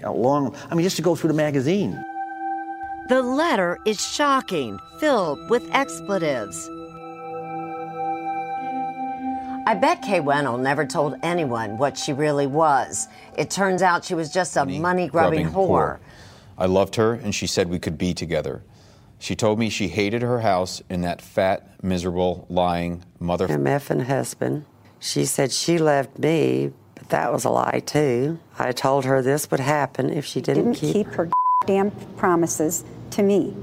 a 0.02 0.12
long, 0.12 0.54
I 0.70 0.74
mean, 0.74 0.84
just 0.84 0.96
to 0.96 1.02
go 1.02 1.14
through 1.14 1.28
the 1.28 1.34
magazine. 1.34 2.04
The 3.08 3.22
letter 3.22 3.78
is 3.86 4.00
shocking, 4.00 4.78
filled 4.98 5.48
with 5.48 5.68
expletives. 5.72 6.68
I 9.66 9.74
bet 9.74 10.02
Kay 10.02 10.20
Weinel 10.20 10.60
never 10.60 10.84
told 10.84 11.16
anyone 11.22 11.78
what 11.78 11.96
she 11.96 12.12
really 12.12 12.46
was. 12.46 13.08
It 13.38 13.50
turns 13.50 13.80
out 13.80 14.04
she 14.04 14.14
was 14.14 14.30
just 14.30 14.56
a 14.58 14.66
money 14.66 15.08
grubbing 15.08 15.48
whore. 15.48 16.00
I 16.58 16.66
loved 16.66 16.96
her, 16.96 17.14
and 17.14 17.34
she 17.34 17.46
said 17.46 17.70
we 17.70 17.78
could 17.78 17.96
be 17.96 18.12
together. 18.12 18.62
She 19.18 19.34
told 19.34 19.58
me 19.58 19.70
she 19.70 19.88
hated 19.88 20.22
her 20.22 20.40
house 20.40 20.82
and 20.90 21.02
that 21.04 21.22
fat, 21.22 21.82
miserable, 21.82 22.46
lying 22.48 23.04
mother. 23.18 23.48
MF 23.48 24.04
husband. 24.04 24.66
She 25.00 25.24
said 25.24 25.52
she 25.52 25.78
loved 25.78 26.18
me, 26.18 26.72
but 26.94 27.08
that 27.10 27.32
was 27.32 27.44
a 27.44 27.50
lie 27.50 27.82
too. 27.84 28.38
I 28.58 28.72
told 28.72 29.04
her 29.04 29.22
this 29.22 29.50
would 29.50 29.60
happen 29.60 30.10
if 30.10 30.24
she 30.24 30.40
didn't, 30.40 30.72
Didn't 30.72 30.92
keep 30.92 31.06
her 31.08 31.30
damn 31.66 31.90
promises 32.16 32.84
to 33.10 33.22
me. 33.22 33.54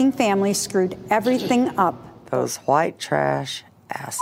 Her 0.00 0.12
family 0.12 0.54
screwed 0.54 0.98
everything 1.10 1.76
up. 1.78 1.96
those 2.30 2.56
white 2.58 2.98
trash 2.98 3.64
ass. 3.90 4.20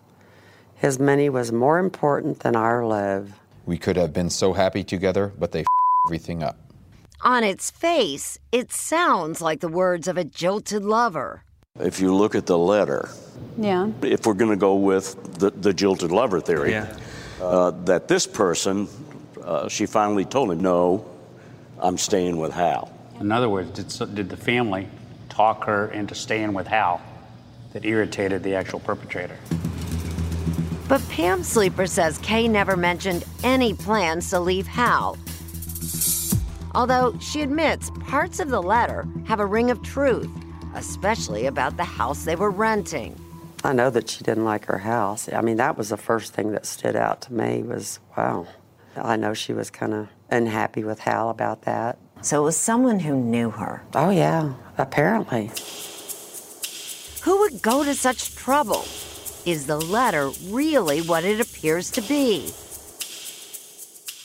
His 0.74 0.98
money 0.98 1.28
was 1.28 1.50
more 1.52 1.78
important 1.78 2.40
than 2.40 2.56
our 2.56 2.84
love. 2.84 3.40
We 3.64 3.78
could 3.78 3.96
have 3.96 4.12
been 4.12 4.30
so 4.30 4.52
happy 4.52 4.84
together, 4.84 5.32
but 5.38 5.52
they 5.52 5.64
everything 6.06 6.42
up. 6.42 6.58
On 7.24 7.44
its 7.44 7.70
face, 7.70 8.36
it 8.50 8.72
sounds 8.72 9.40
like 9.40 9.60
the 9.60 9.68
words 9.68 10.08
of 10.08 10.16
a 10.16 10.24
jilted 10.24 10.84
lover. 10.84 11.44
If 11.78 12.00
you 12.00 12.12
look 12.12 12.34
at 12.34 12.46
the 12.46 12.58
letter, 12.58 13.08
Yeah. 13.56 13.90
if 14.02 14.26
we're 14.26 14.34
going 14.34 14.50
to 14.50 14.56
go 14.56 14.74
with 14.74 15.38
the, 15.38 15.50
the 15.50 15.72
jilted 15.72 16.10
lover 16.10 16.40
theory, 16.40 16.72
Yeah. 16.72 16.92
uh, 17.40 17.70
that 17.84 18.08
this 18.08 18.26
person, 18.26 18.88
uh, 19.44 19.68
she 19.68 19.86
finally 19.86 20.24
told 20.24 20.50
him, 20.50 20.60
no, 20.60 21.04
I'm 21.78 21.96
staying 21.96 22.38
with 22.38 22.52
Hal. 22.52 22.92
In 23.20 23.30
other 23.30 23.48
words, 23.48 23.70
did, 23.70 24.14
did 24.16 24.28
the 24.28 24.36
family 24.36 24.88
talk 25.28 25.64
her 25.64 25.88
into 25.92 26.16
staying 26.16 26.52
with 26.54 26.66
Hal 26.66 27.00
that 27.72 27.84
irritated 27.84 28.42
the 28.42 28.56
actual 28.56 28.80
perpetrator? 28.80 29.36
But 30.88 31.00
Pam 31.08 31.44
Sleeper 31.44 31.86
says 31.86 32.18
Kay 32.18 32.48
never 32.48 32.76
mentioned 32.76 33.24
any 33.44 33.74
plans 33.74 34.28
to 34.30 34.40
leave 34.40 34.66
Hal. 34.66 35.16
Although 36.74 37.18
she 37.20 37.42
admits 37.42 37.90
parts 38.06 38.40
of 38.40 38.48
the 38.48 38.62
letter 38.62 39.06
have 39.24 39.40
a 39.40 39.46
ring 39.46 39.70
of 39.70 39.82
truth, 39.82 40.30
especially 40.74 41.46
about 41.46 41.76
the 41.76 41.84
house 41.84 42.24
they 42.24 42.36
were 42.36 42.50
renting. 42.50 43.18
I 43.64 43.72
know 43.72 43.90
that 43.90 44.08
she 44.08 44.24
didn't 44.24 44.44
like 44.44 44.64
her 44.66 44.78
house. 44.78 45.28
I 45.32 45.40
mean, 45.40 45.58
that 45.58 45.76
was 45.76 45.90
the 45.90 45.96
first 45.96 46.32
thing 46.32 46.52
that 46.52 46.66
stood 46.66 46.96
out 46.96 47.22
to 47.22 47.32
me 47.32 47.62
was, 47.62 48.00
wow. 48.16 48.46
I 48.96 49.16
know 49.16 49.34
she 49.34 49.52
was 49.52 49.70
kind 49.70 49.94
of 49.94 50.08
unhappy 50.30 50.82
with 50.82 50.98
Hal 50.98 51.30
about 51.30 51.62
that. 51.62 51.98
So 52.22 52.42
it 52.42 52.44
was 52.44 52.56
someone 52.56 53.00
who 53.00 53.16
knew 53.16 53.50
her. 53.50 53.82
Oh, 53.94 54.10
yeah, 54.10 54.54
apparently. 54.78 55.50
Who 57.22 57.38
would 57.40 57.62
go 57.62 57.84
to 57.84 57.94
such 57.94 58.34
trouble? 58.34 58.84
Is 59.44 59.66
the 59.66 59.80
letter 59.80 60.30
really 60.46 61.00
what 61.00 61.24
it 61.24 61.40
appears 61.40 61.90
to 61.92 62.00
be? 62.02 62.52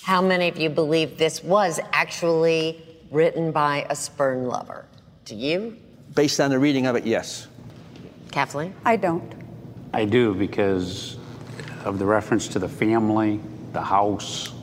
How 0.07 0.21
many 0.21 0.47
of 0.47 0.55
you 0.57 0.69
believe 0.69 1.17
this 1.17 1.43
was 1.43 1.81
actually 1.91 2.81
written 3.11 3.51
by 3.51 3.85
a 3.89 3.95
spurn 3.97 4.47
lover? 4.47 4.85
Do 5.25 5.35
you? 5.35 5.75
Based 6.15 6.39
on 6.39 6.49
the 6.49 6.57
reading 6.57 6.85
of 6.85 6.95
it, 6.95 7.05
yes. 7.05 7.49
Kathleen? 8.31 8.73
I 8.85 8.95
don't. 8.95 9.33
I 9.91 10.05
do 10.05 10.33
because 10.33 11.17
of 11.83 11.99
the 11.99 12.05
reference 12.05 12.47
to 12.47 12.57
the 12.57 12.69
family, 12.69 13.41
the 13.73 13.81
house, 13.81 14.53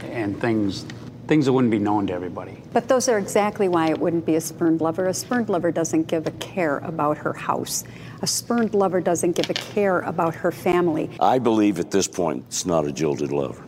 and 0.00 0.40
things 0.40 0.84
things 1.28 1.44
that 1.44 1.52
wouldn't 1.52 1.70
be 1.70 1.78
known 1.78 2.08
to 2.08 2.12
everybody. 2.12 2.60
But 2.72 2.88
those 2.88 3.08
are 3.08 3.18
exactly 3.18 3.68
why 3.68 3.90
it 3.90 3.98
wouldn't 4.00 4.26
be 4.26 4.34
a 4.34 4.40
spurned 4.40 4.80
lover. 4.80 5.06
A 5.06 5.14
spurned 5.14 5.48
lover 5.48 5.70
doesn't 5.70 6.08
give 6.08 6.26
a 6.26 6.32
care 6.32 6.78
about 6.78 7.18
her 7.18 7.34
house. 7.34 7.84
A 8.22 8.26
spurned 8.26 8.74
lover 8.74 9.00
doesn't 9.00 9.36
give 9.36 9.48
a 9.48 9.54
care 9.54 10.00
about 10.00 10.34
her 10.34 10.50
family. 10.50 11.08
I 11.20 11.38
believe 11.38 11.78
at 11.78 11.92
this 11.92 12.08
point 12.08 12.46
it's 12.48 12.66
not 12.66 12.84
a 12.84 12.90
jilted 12.90 13.30
lover. 13.30 13.67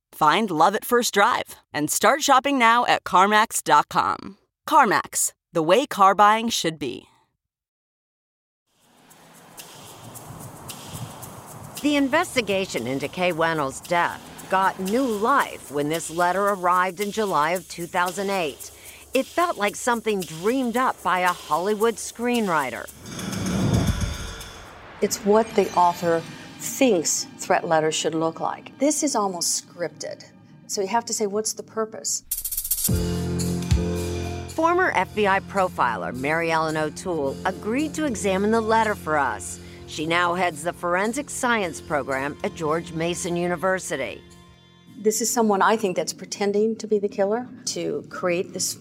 Find 0.11 0.51
love 0.51 0.75
at 0.75 0.85
first 0.85 1.13
drive 1.13 1.55
and 1.73 1.89
start 1.89 2.21
shopping 2.21 2.57
now 2.59 2.85
at 2.85 3.03
CarMax.com. 3.03 4.37
CarMax, 4.67 5.33
the 5.53 5.63
way 5.63 5.85
car 5.85 6.15
buying 6.15 6.49
should 6.49 6.77
be. 6.77 7.07
The 11.81 11.95
investigation 11.95 12.85
into 12.85 13.07
Kay 13.07 13.31
Weinel's 13.31 13.81
death 13.81 14.21
got 14.51 14.79
new 14.79 15.03
life 15.03 15.71
when 15.71 15.89
this 15.89 16.11
letter 16.11 16.49
arrived 16.49 16.99
in 16.99 17.11
July 17.11 17.51
of 17.51 17.67
2008. 17.69 18.71
It 19.13 19.25
felt 19.25 19.57
like 19.57 19.75
something 19.75 20.21
dreamed 20.21 20.77
up 20.77 21.01
by 21.01 21.21
a 21.21 21.27
Hollywood 21.27 21.95
screenwriter. 21.95 22.87
It's 25.01 25.17
what 25.25 25.49
the 25.55 25.73
author 25.73 26.21
thinks 26.61 27.25
threat 27.37 27.67
letters 27.67 27.95
should 27.95 28.13
look 28.13 28.39
like. 28.39 28.77
This 28.77 29.03
is 29.03 29.15
almost 29.15 29.67
scripted. 29.67 30.23
So 30.67 30.81
you 30.81 30.87
have 30.87 31.05
to 31.05 31.13
say, 31.13 31.27
what's 31.27 31.53
the 31.53 31.63
purpose? 31.63 32.23
Former 34.55 34.91
FBI 34.93 35.41
profiler 35.49 36.15
Mary 36.15 36.51
Ellen 36.51 36.77
O'Toole 36.77 37.35
agreed 37.45 37.93
to 37.95 38.05
examine 38.05 38.51
the 38.51 38.61
letter 38.61 38.95
for 38.95 39.17
us. 39.17 39.59
She 39.87 40.05
now 40.05 40.35
heads 40.35 40.63
the 40.63 40.71
forensic 40.71 41.29
science 41.29 41.81
program 41.81 42.37
at 42.43 42.53
George 42.55 42.93
Mason 42.93 43.35
University. 43.35 44.21
This 44.97 45.19
is 45.19 45.33
someone 45.33 45.61
I 45.61 45.77
think 45.77 45.95
that's 45.95 46.13
pretending 46.13 46.75
to 46.77 46.87
be 46.87 46.99
the 46.99 47.09
killer 47.09 47.47
to 47.65 48.05
create 48.09 48.53
this 48.53 48.75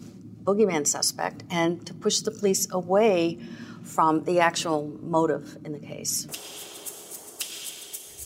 boogeyman 0.44 0.86
suspect 0.86 1.44
and 1.50 1.84
to 1.86 1.94
push 1.94 2.20
the 2.20 2.30
police 2.30 2.70
away 2.70 3.38
from 3.82 4.24
the 4.24 4.38
actual 4.38 4.96
motive 5.02 5.56
in 5.64 5.72
the 5.72 5.78
case. 5.78 6.69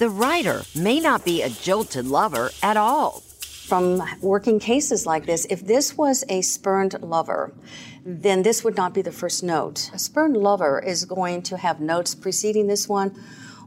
The 0.04 0.10
writer 0.10 0.64
may 0.76 1.00
not 1.00 1.24
be 1.24 1.40
a 1.40 1.48
jilted 1.48 2.06
lover 2.06 2.50
at 2.62 2.76
all. 2.76 3.22
From 3.40 4.02
working 4.20 4.58
cases 4.58 5.06
like 5.06 5.24
this, 5.24 5.46
if 5.48 5.64
this 5.64 5.96
was 5.96 6.24
a 6.28 6.42
spurned 6.42 6.94
lover, 7.00 7.54
then 8.04 8.42
this 8.42 8.62
would 8.62 8.76
not 8.76 8.92
be 8.92 9.00
the 9.00 9.10
first 9.10 9.42
note. 9.42 9.90
A 9.94 9.98
spurned 9.98 10.36
lover 10.36 10.78
is 10.78 11.06
going 11.06 11.40
to 11.44 11.56
have 11.56 11.80
notes 11.80 12.14
preceding 12.14 12.66
this 12.66 12.86
one 12.86 13.18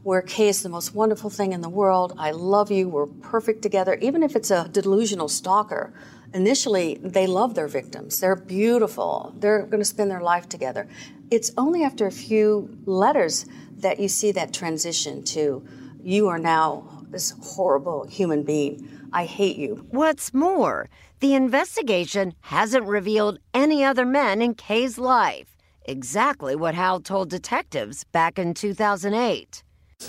where 0.04 0.22
Kay 0.22 0.50
is 0.50 0.62
the 0.62 0.68
most 0.68 0.94
wonderful 0.94 1.28
thing 1.28 1.52
in 1.52 1.60
the 1.60 1.68
world. 1.68 2.12
I 2.16 2.30
love 2.30 2.70
you. 2.70 2.88
We're 2.88 3.06
perfect 3.06 3.60
together. 3.60 3.94
Even 3.94 4.22
if 4.22 4.36
it's 4.36 4.52
a 4.52 4.68
delusional 4.68 5.26
stalker, 5.26 5.92
initially 6.32 7.00
they 7.02 7.26
love 7.26 7.56
their 7.56 7.66
victims. 7.66 8.20
They're 8.20 8.36
beautiful. 8.36 9.34
They're 9.40 9.66
going 9.66 9.80
to 9.80 9.84
spend 9.84 10.08
their 10.08 10.22
life 10.22 10.48
together. 10.48 10.86
It's 11.32 11.50
only 11.58 11.82
after 11.82 12.06
a 12.06 12.12
few 12.12 12.78
letters 12.86 13.44
that 13.78 13.98
you 13.98 14.06
see 14.06 14.30
that 14.30 14.54
transition 14.54 15.24
to 15.24 15.66
you 16.08 16.26
are 16.28 16.38
now 16.38 16.88
this 17.10 17.34
horrible 17.42 18.06
human 18.06 18.42
being. 18.42 18.88
I 19.12 19.26
hate 19.26 19.56
you. 19.56 19.86
What's 19.90 20.32
more, 20.32 20.88
the 21.20 21.34
investigation 21.34 22.32
hasn't 22.40 22.86
revealed 22.86 23.38
any 23.52 23.84
other 23.84 24.06
men 24.06 24.40
in 24.40 24.54
Kay's 24.54 24.96
life. 24.96 25.54
Exactly 25.84 26.56
what 26.56 26.74
Hal 26.74 27.00
told 27.00 27.28
detectives 27.28 28.04
back 28.04 28.38
in 28.38 28.54
2008. 28.54 29.62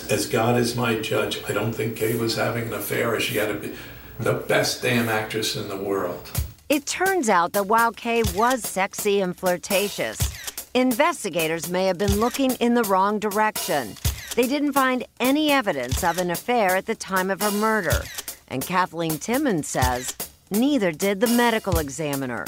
As 0.08 0.26
God 0.26 0.56
is 0.56 0.74
my 0.74 0.98
judge, 0.98 1.42
I 1.46 1.52
don't 1.52 1.74
think 1.74 1.96
Kay 1.96 2.16
was 2.16 2.36
having 2.36 2.68
an 2.68 2.72
affair. 2.74 3.20
She 3.20 3.36
had 3.36 3.48
to 3.48 3.68
be 3.68 3.74
the 4.18 4.34
best 4.34 4.80
damn 4.80 5.10
actress 5.10 5.54
in 5.54 5.68
the 5.68 5.76
world. 5.76 6.30
It 6.70 6.86
turns 6.86 7.28
out 7.28 7.52
that 7.52 7.66
while 7.66 7.92
Kay 7.92 8.22
was 8.34 8.62
sexy 8.62 9.20
and 9.20 9.36
flirtatious, 9.36 10.32
investigators 10.72 11.68
may 11.68 11.84
have 11.86 11.98
been 11.98 12.20
looking 12.20 12.52
in 12.52 12.72
the 12.72 12.84
wrong 12.84 13.18
direction. 13.18 13.96
They 14.36 14.46
didn't 14.46 14.72
find 14.72 15.04
any 15.18 15.50
evidence 15.50 16.04
of 16.04 16.18
an 16.18 16.30
affair 16.30 16.76
at 16.76 16.86
the 16.86 16.94
time 16.94 17.30
of 17.30 17.42
her 17.42 17.50
murder. 17.50 18.04
And 18.46 18.62
Kathleen 18.62 19.18
Timmons 19.18 19.66
says 19.66 20.16
neither 20.50 20.92
did 20.92 21.20
the 21.20 21.26
medical 21.26 21.78
examiner. 21.78 22.46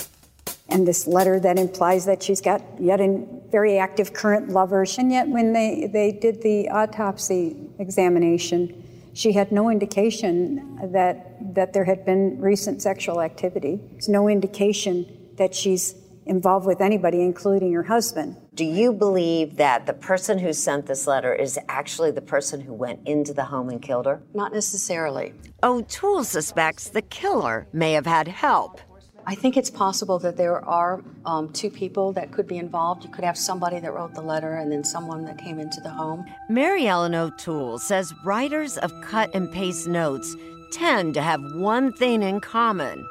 And 0.68 0.87
this 0.87 1.07
letter 1.07 1.39
that 1.41 1.59
implies 1.59 2.07
that 2.07 2.22
she's 2.22 2.41
got 2.41 2.62
yet 2.78 3.01
a 3.01 3.26
very 3.51 3.78
active 3.78 4.12
current 4.14 4.49
lover. 4.49 4.87
And 4.97 5.11
yet, 5.12 5.28
when 5.28 5.53
they, 5.53 5.91
they 5.93 6.12
did 6.12 6.41
the 6.43 6.70
autopsy 6.70 7.57
examination, 7.78 8.83
she 9.12 9.33
had 9.33 9.53
no 9.53 9.68
indication 9.68 10.91
that, 10.93 11.55
that 11.55 11.72
there 11.72 11.85
had 11.85 12.07
been 12.07 12.41
recent 12.41 12.80
sexual 12.80 13.20
activity. 13.20 13.80
There's 13.91 14.09
no 14.09 14.28
indication 14.28 15.07
that 15.37 15.55
she's 15.55 15.95
involved 16.27 16.66
with 16.66 16.81
anybody, 16.81 17.23
including 17.23 17.70
your 17.70 17.83
husband. 17.83 18.37
Do 18.55 18.64
you 18.64 18.93
believe 18.93 19.57
that 19.57 19.87
the 19.87 19.93
person 19.93 20.39
who 20.39 20.53
sent 20.53 20.87
this 20.87 21.07
letter 21.07 21.35
is 21.35 21.59
actually 21.68 22.11
the 22.11 22.20
person 22.20 22.61
who 22.61 22.73
went 22.73 23.07
into 23.07 23.33
the 23.33 23.45
home 23.45 23.68
and 23.68 23.81
killed 23.81 24.07
her? 24.07 24.23
Not 24.35 24.53
necessarily. 24.53 25.35
O'Toole 25.62 26.25
suspects 26.25 26.89
the 26.89 27.03
killer 27.03 27.66
may 27.73 27.93
have 27.93 28.07
had 28.07 28.29
help. 28.29 28.81
I 29.25 29.37
think 29.37 29.57
it's 29.57 29.70
possible 29.70 30.18
that 30.18 30.37
there 30.37 30.64
are 30.64 31.03
um, 31.25 31.53
two 31.53 31.70
people 31.70 32.12
that 32.14 32.33
could 32.33 32.49
be 32.49 32.59
involved. 32.59 33.05
You 33.05 33.11
could 33.11 33.25
have 33.25 33.39
somebody 33.39 33.79
that 33.79 33.93
wrote 33.93 34.14
the 34.14 34.20
letter 34.20 34.55
and 34.55 34.70
then 34.70 34.83
someone 34.83 35.25
that 35.27 35.39
came 35.39 35.61
into 35.61 35.81
the 35.81 35.91
home. 35.91 36.27
Mary 36.49 36.89
Ellen 36.89 37.14
O'Toole 37.14 37.79
says 37.79 38.12
writers 38.25 38.79
of 38.79 38.93
cut 39.01 39.33
and 39.35 39.51
paste 39.53 39.87
notes 39.87 40.35
tend 40.73 41.14
to 41.14 41.23
have 41.23 41.41
one 41.55 41.93
thing 41.93 42.23
in 42.23 42.41
common 42.41 43.07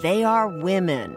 they 0.00 0.24
are 0.24 0.48
women. 0.48 1.14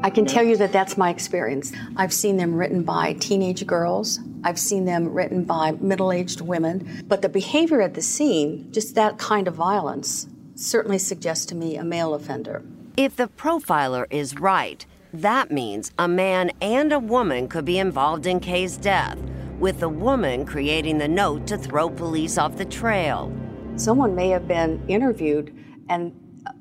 I 0.00 0.10
can 0.10 0.26
tell 0.26 0.44
you 0.44 0.56
that 0.58 0.72
that's 0.72 0.96
my 0.96 1.10
experience. 1.10 1.72
I've 1.96 2.12
seen 2.12 2.36
them 2.36 2.54
written 2.54 2.84
by 2.84 3.14
teenage 3.14 3.66
girls. 3.66 4.20
I've 4.44 4.58
seen 4.58 4.84
them 4.84 5.08
written 5.08 5.44
by 5.44 5.72
middle 5.72 6.12
aged 6.12 6.40
women. 6.40 7.04
But 7.08 7.22
the 7.22 7.28
behavior 7.28 7.82
at 7.82 7.94
the 7.94 8.02
scene, 8.02 8.70
just 8.70 8.94
that 8.94 9.18
kind 9.18 9.48
of 9.48 9.54
violence, 9.54 10.28
certainly 10.54 10.98
suggests 10.98 11.46
to 11.46 11.56
me 11.56 11.76
a 11.76 11.82
male 11.82 12.14
offender. 12.14 12.62
If 12.96 13.16
the 13.16 13.26
profiler 13.26 14.06
is 14.08 14.38
right, 14.38 14.86
that 15.12 15.50
means 15.50 15.90
a 15.98 16.06
man 16.06 16.52
and 16.60 16.92
a 16.92 16.98
woman 17.00 17.48
could 17.48 17.64
be 17.64 17.78
involved 17.78 18.26
in 18.26 18.38
Kay's 18.38 18.76
death, 18.76 19.18
with 19.58 19.80
the 19.80 19.88
woman 19.88 20.46
creating 20.46 20.98
the 20.98 21.08
note 21.08 21.46
to 21.48 21.58
throw 21.58 21.90
police 21.90 22.38
off 22.38 22.56
the 22.56 22.64
trail. 22.64 23.32
Someone 23.74 24.14
may 24.14 24.28
have 24.28 24.46
been 24.46 24.80
interviewed 24.86 25.52
and 25.88 26.12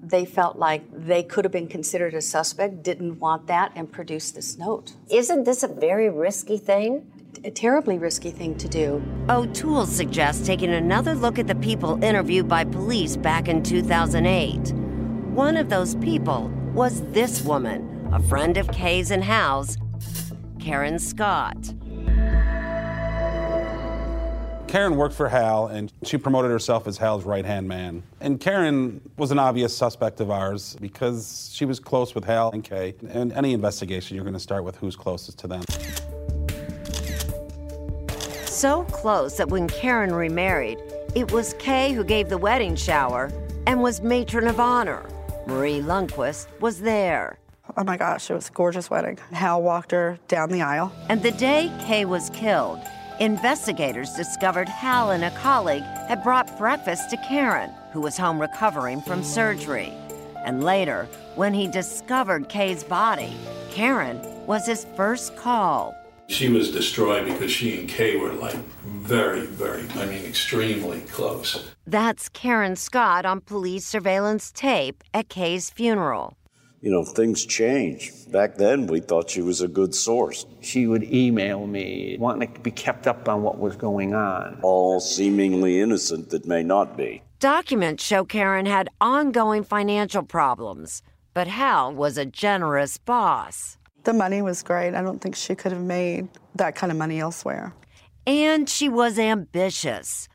they 0.09 0.25
felt 0.25 0.57
like 0.57 0.83
they 0.91 1.23
could 1.23 1.45
have 1.45 1.51
been 1.51 1.67
considered 1.67 2.13
a 2.13 2.21
suspect, 2.21 2.83
didn't 2.83 3.19
want 3.19 3.47
that, 3.47 3.71
and 3.75 3.91
produced 3.91 4.35
this 4.35 4.57
note. 4.57 4.93
Isn't 5.09 5.43
this 5.43 5.63
a 5.63 5.67
very 5.67 6.09
risky 6.09 6.57
thing? 6.57 7.11
A 7.43 7.51
terribly 7.51 7.97
risky 7.97 8.31
thing 8.31 8.57
to 8.57 8.67
do. 8.67 9.03
O'Toole 9.29 9.85
suggests 9.85 10.45
taking 10.45 10.71
another 10.71 11.13
look 11.13 11.37
at 11.37 11.47
the 11.47 11.55
people 11.55 12.03
interviewed 12.03 12.47
by 12.47 12.63
police 12.63 13.15
back 13.15 13.47
in 13.47 13.61
2008. 13.61 14.73
One 15.33 15.55
of 15.55 15.69
those 15.69 15.95
people 15.95 16.51
was 16.73 17.01
this 17.11 17.41
woman, 17.41 18.09
a 18.11 18.21
friend 18.23 18.57
of 18.57 18.71
Kay's 18.71 19.11
and 19.11 19.23
Hal's, 19.23 19.77
Karen 20.59 20.97
Scott. 20.99 21.73
Karen 24.67 24.97
worked 24.97 25.15
for 25.15 25.29
Hal, 25.29 25.67
and 25.67 25.91
she 26.03 26.17
promoted 26.17 26.51
herself 26.51 26.87
as 26.87 26.97
Hal's 26.97 27.23
right 27.23 27.45
hand 27.45 27.67
man. 27.67 28.03
And 28.19 28.39
Karen 28.39 29.01
was 29.15 29.31
an 29.31 29.39
obvious 29.39 29.75
suspect 29.75 30.19
of 30.19 30.29
ours 30.29 30.75
because 30.81 31.49
she 31.53 31.63
was 31.63 31.79
close 31.79 32.13
with 32.13 32.25
Hal 32.25 32.51
and 32.51 32.63
Kay. 32.63 32.93
And 33.09 33.31
any 33.31 33.53
investigation, 33.53 34.15
you're 34.15 34.25
going 34.25 34.33
to 34.33 34.39
start 34.39 34.63
with 34.65 34.75
who's 34.75 34.95
closest 34.95 35.39
to 35.39 35.47
them. 35.47 35.63
So 38.45 38.83
close 38.85 39.37
that 39.37 39.49
when 39.49 39.67
Karen 39.67 40.13
remarried, 40.13 40.79
it 41.15 41.31
was 41.31 41.53
Kay 41.59 41.93
who 41.93 42.03
gave 42.03 42.27
the 42.27 42.37
wedding 42.37 42.75
shower 42.75 43.31
and 43.67 43.81
was 43.81 44.01
matron 44.01 44.47
of 44.47 44.59
honor. 44.59 45.07
Marie 45.45 45.79
Lundquist 45.79 46.47
was 46.59 46.81
there. 46.81 47.39
Oh 47.77 47.83
my 47.83 47.95
gosh, 47.95 48.29
it 48.29 48.33
was 48.33 48.49
a 48.49 48.51
gorgeous 48.51 48.89
wedding. 48.89 49.17
Hal 49.31 49.61
walked 49.61 49.91
her 49.91 50.17
down 50.27 50.49
the 50.49 50.61
aisle. 50.61 50.91
And 51.09 51.21
the 51.21 51.31
day 51.31 51.71
Kay 51.81 52.05
was 52.05 52.29
killed, 52.31 52.79
investigators 53.19 54.13
discovered 54.13 54.69
Hal 54.69 55.11
and 55.11 55.23
a 55.23 55.31
colleague 55.31 55.83
had 56.07 56.23
brought 56.23 56.57
breakfast 56.57 57.09
to 57.09 57.17
Karen, 57.17 57.71
who 57.91 58.01
was 58.01 58.17
home 58.17 58.39
recovering 58.39 59.01
from 59.01 59.23
surgery. 59.23 59.93
And 60.45 60.63
later, 60.63 61.07
when 61.35 61.53
he 61.53 61.67
discovered 61.67 62.49
Kay's 62.49 62.83
body, 62.83 63.35
Karen 63.71 64.21
was 64.45 64.65
his 64.65 64.85
first 64.95 65.35
call. 65.35 65.95
She 66.27 66.49
was 66.49 66.71
destroyed 66.71 67.25
because 67.25 67.51
she 67.51 67.79
and 67.79 67.87
Kay 67.89 68.17
were 68.17 68.33
like 68.33 68.57
very, 68.85 69.45
very, 69.45 69.85
I 69.95 70.05
mean, 70.05 70.25
extremely 70.25 71.01
close. 71.01 71.69
That's 71.85 72.29
Karen 72.29 72.75
Scott 72.75 73.25
on 73.25 73.41
police 73.41 73.85
surveillance 73.85 74.51
tape 74.51 75.03
at 75.13 75.29
Kay's 75.29 75.69
funeral. 75.69 76.37
You 76.81 76.91
know, 76.91 77.03
things 77.03 77.45
change. 77.45 78.11
Back 78.31 78.55
then, 78.55 78.85
we 78.85 78.99
thought 78.99 79.31
she 79.31 79.41
was 79.41 79.61
a 79.61 79.67
good 79.67 79.95
source. 79.95 80.45
She 80.61 80.85
would 80.85 81.03
email 81.03 81.65
me, 81.65 82.17
wanting 82.19 82.53
to 82.53 82.59
be 82.59 82.69
kept 82.69 83.07
up 83.07 83.27
on 83.27 83.41
what 83.41 83.57
was 83.57 83.75
going 83.75 84.13
on. 84.13 84.59
All 84.61 84.99
seemingly 84.99 85.79
innocent 85.79 86.29
that 86.29 86.45
may 86.45 86.61
not 86.61 86.95
be. 86.95 87.23
Documents 87.39 88.03
show 88.03 88.25
Karen 88.25 88.67
had 88.67 88.89
ongoing 89.01 89.63
financial 89.63 90.23
problems, 90.23 91.01
but 91.33 91.47
Hal 91.47 91.93
was 91.93 92.17
a 92.17 92.25
generous 92.25 92.97
boss. 92.97 93.77
The 94.03 94.13
money 94.13 94.41
was 94.41 94.61
great. 94.61 94.93
I 94.93 95.01
don't 95.01 95.19
think 95.19 95.35
she 95.35 95.55
could 95.55 95.71
have 95.71 95.81
made 95.81 96.29
that 96.55 96.75
kind 96.75 96.91
of 96.91 96.97
money 96.97 97.19
elsewhere. 97.19 97.73
And 98.25 98.69
she 98.69 98.87
was 98.87 99.17
ambitious. 99.17 100.27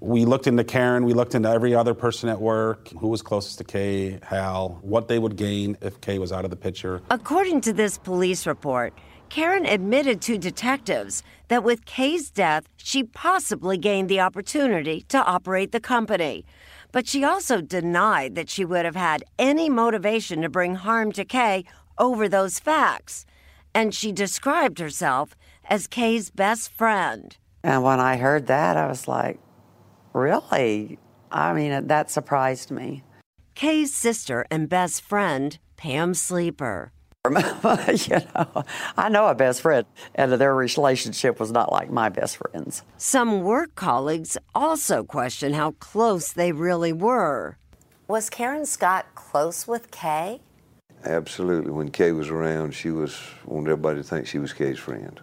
We 0.00 0.24
looked 0.24 0.46
into 0.46 0.64
Karen, 0.64 1.04
we 1.04 1.12
looked 1.12 1.34
into 1.34 1.50
every 1.50 1.74
other 1.74 1.92
person 1.92 2.30
at 2.30 2.40
work, 2.40 2.88
who 2.98 3.08
was 3.08 3.20
closest 3.20 3.58
to 3.58 3.64
Kay, 3.64 4.18
Hal, 4.22 4.78
what 4.80 5.08
they 5.08 5.18
would 5.18 5.36
gain 5.36 5.76
if 5.82 6.00
Kay 6.00 6.18
was 6.18 6.32
out 6.32 6.44
of 6.44 6.50
the 6.50 6.56
picture. 6.56 7.02
According 7.10 7.60
to 7.62 7.72
this 7.74 7.98
police 7.98 8.46
report, 8.46 8.94
Karen 9.28 9.66
admitted 9.66 10.22
to 10.22 10.38
detectives 10.38 11.22
that 11.48 11.62
with 11.62 11.84
Kay's 11.84 12.30
death, 12.30 12.64
she 12.78 13.04
possibly 13.04 13.76
gained 13.76 14.08
the 14.08 14.20
opportunity 14.20 15.02
to 15.08 15.18
operate 15.18 15.70
the 15.70 15.80
company. 15.80 16.44
But 16.92 17.06
she 17.06 17.22
also 17.22 17.60
denied 17.60 18.34
that 18.34 18.48
she 18.48 18.64
would 18.64 18.84
have 18.84 18.96
had 18.96 19.22
any 19.38 19.68
motivation 19.68 20.42
to 20.42 20.48
bring 20.48 20.76
harm 20.76 21.12
to 21.12 21.24
Kay 21.24 21.64
over 21.98 22.28
those 22.28 22.58
facts. 22.58 23.26
And 23.74 23.94
she 23.94 24.10
described 24.10 24.78
herself 24.78 25.36
as 25.68 25.86
Kay's 25.86 26.30
best 26.30 26.72
friend. 26.72 27.36
And 27.62 27.84
when 27.84 28.00
I 28.00 28.16
heard 28.16 28.46
that, 28.48 28.76
I 28.76 28.88
was 28.88 29.06
like, 29.06 29.38
really? 30.12 30.98
I 31.30 31.52
mean, 31.52 31.86
that 31.86 32.10
surprised 32.10 32.70
me. 32.70 33.02
Kay's 33.54 33.94
sister 33.94 34.46
and 34.50 34.68
best 34.68 35.02
friend, 35.02 35.58
Pam 35.76 36.14
Sleeper. 36.14 36.92
you 37.26 38.16
know, 38.34 38.64
I 38.96 39.10
know 39.10 39.26
a 39.26 39.34
best 39.34 39.60
friend, 39.60 39.84
and 40.14 40.32
their 40.32 40.54
relationship 40.54 41.38
was 41.38 41.52
not 41.52 41.70
like 41.70 41.90
my 41.90 42.08
best 42.08 42.38
friend's. 42.38 42.82
Some 42.96 43.42
work 43.42 43.74
colleagues 43.74 44.38
also 44.54 45.04
question 45.04 45.52
how 45.52 45.72
close 45.72 46.32
they 46.32 46.52
really 46.52 46.94
were. 46.94 47.58
Was 48.08 48.30
Karen 48.30 48.64
Scott 48.64 49.06
close 49.14 49.68
with 49.68 49.90
Kay? 49.90 50.40
Absolutely. 51.04 51.70
When 51.70 51.90
Kay 51.90 52.12
was 52.12 52.30
around, 52.30 52.72
she 52.72 52.90
was 52.90 53.20
wanted 53.44 53.72
everybody 53.72 53.98
to 53.98 54.02
think 54.02 54.26
she 54.26 54.38
was 54.38 54.54
Kay's 54.54 54.78
friend. 54.78 55.20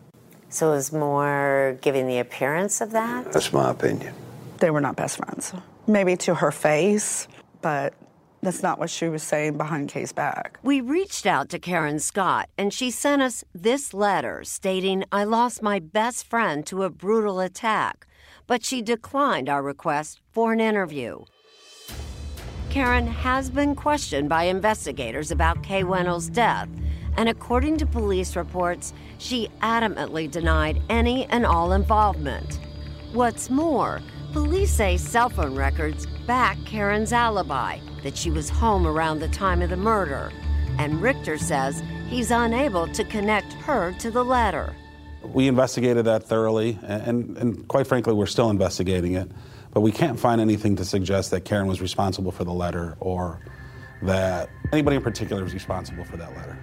So 0.49 0.71
it 0.71 0.75
was 0.75 0.93
more 0.93 1.77
giving 1.81 2.07
the 2.07 2.19
appearance 2.19 2.79
of 2.79 2.91
that? 2.91 3.31
That's 3.33 3.51
my 3.51 3.71
opinion. 3.71 4.13
They 4.59 4.71
were 4.71 4.81
not 4.81 4.95
best 4.95 5.17
friends. 5.17 5.53
Maybe 5.87 6.15
to 6.17 6.35
her 6.35 6.51
face, 6.51 7.27
but 7.61 7.93
that's 8.41 8.61
not 8.61 8.79
what 8.79 8.89
she 8.89 9.09
was 9.09 9.23
saying 9.23 9.57
behind 9.57 9.89
Kay's 9.89 10.11
back. 10.11 10.59
We 10.63 10.81
reached 10.81 11.25
out 11.25 11.49
to 11.49 11.59
Karen 11.59 11.99
Scott, 11.99 12.49
and 12.57 12.73
she 12.73 12.91
sent 12.91 13.21
us 13.21 13.43
this 13.53 13.93
letter 13.93 14.43
stating, 14.43 15.03
I 15.11 15.23
lost 15.23 15.61
my 15.61 15.79
best 15.79 16.25
friend 16.27 16.65
to 16.67 16.83
a 16.83 16.89
brutal 16.89 17.39
attack, 17.39 18.07
but 18.45 18.63
she 18.63 18.81
declined 18.81 19.49
our 19.49 19.63
request 19.63 20.21
for 20.31 20.53
an 20.53 20.59
interview. 20.59 21.25
Karen 22.69 23.07
has 23.07 23.49
been 23.49 23.75
questioned 23.75 24.29
by 24.29 24.43
investigators 24.43 25.31
about 25.31 25.63
Kay 25.63 25.83
Weinel's 25.83 26.29
death, 26.29 26.69
and 27.15 27.29
according 27.29 27.77
to 27.77 27.85
police 27.85 28.35
reports, 28.35 28.93
she 29.17 29.49
adamantly 29.61 30.29
denied 30.29 30.81
any 30.89 31.25
and 31.25 31.45
all 31.45 31.73
involvement. 31.73 32.59
What's 33.13 33.49
more, 33.49 34.01
police 34.43 34.71
say 34.71 34.97
cell 34.97 35.29
phone 35.29 35.55
records 35.55 36.05
back 36.27 36.59
Karen's 36.63 37.11
alibi 37.11 37.79
that 38.03 38.15
she 38.15 38.29
was 38.29 38.49
home 38.49 38.85
around 38.85 39.17
the 39.17 39.27
time 39.29 39.63
of 39.63 39.71
the 39.71 39.77
murder, 39.77 40.31
and 40.77 41.01
Richter 41.01 41.39
says 41.39 41.81
he's 42.07 42.29
unable 42.29 42.87
to 42.89 43.03
connect 43.03 43.53
her 43.53 43.93
to 43.93 44.11
the 44.11 44.23
letter. 44.23 44.75
We 45.23 45.47
investigated 45.47 46.05
that 46.05 46.23
thoroughly, 46.23 46.77
and, 46.83 47.35
and 47.37 47.67
quite 47.67 47.87
frankly, 47.87 48.13
we're 48.13 48.27
still 48.27 48.51
investigating 48.51 49.13
it. 49.13 49.27
But 49.71 49.81
we 49.81 49.91
can't 49.91 50.19
find 50.19 50.39
anything 50.39 50.75
to 50.75 50.85
suggest 50.85 51.31
that 51.31 51.43
Karen 51.43 51.65
was 51.65 51.81
responsible 51.81 52.31
for 52.31 52.43
the 52.43 52.53
letter 52.53 52.95
or 52.99 53.39
that 54.03 54.51
anybody 54.71 54.97
in 54.97 55.01
particular 55.01 55.43
was 55.43 55.55
responsible 55.55 56.03
for 56.03 56.17
that 56.17 56.35
letter. 56.37 56.57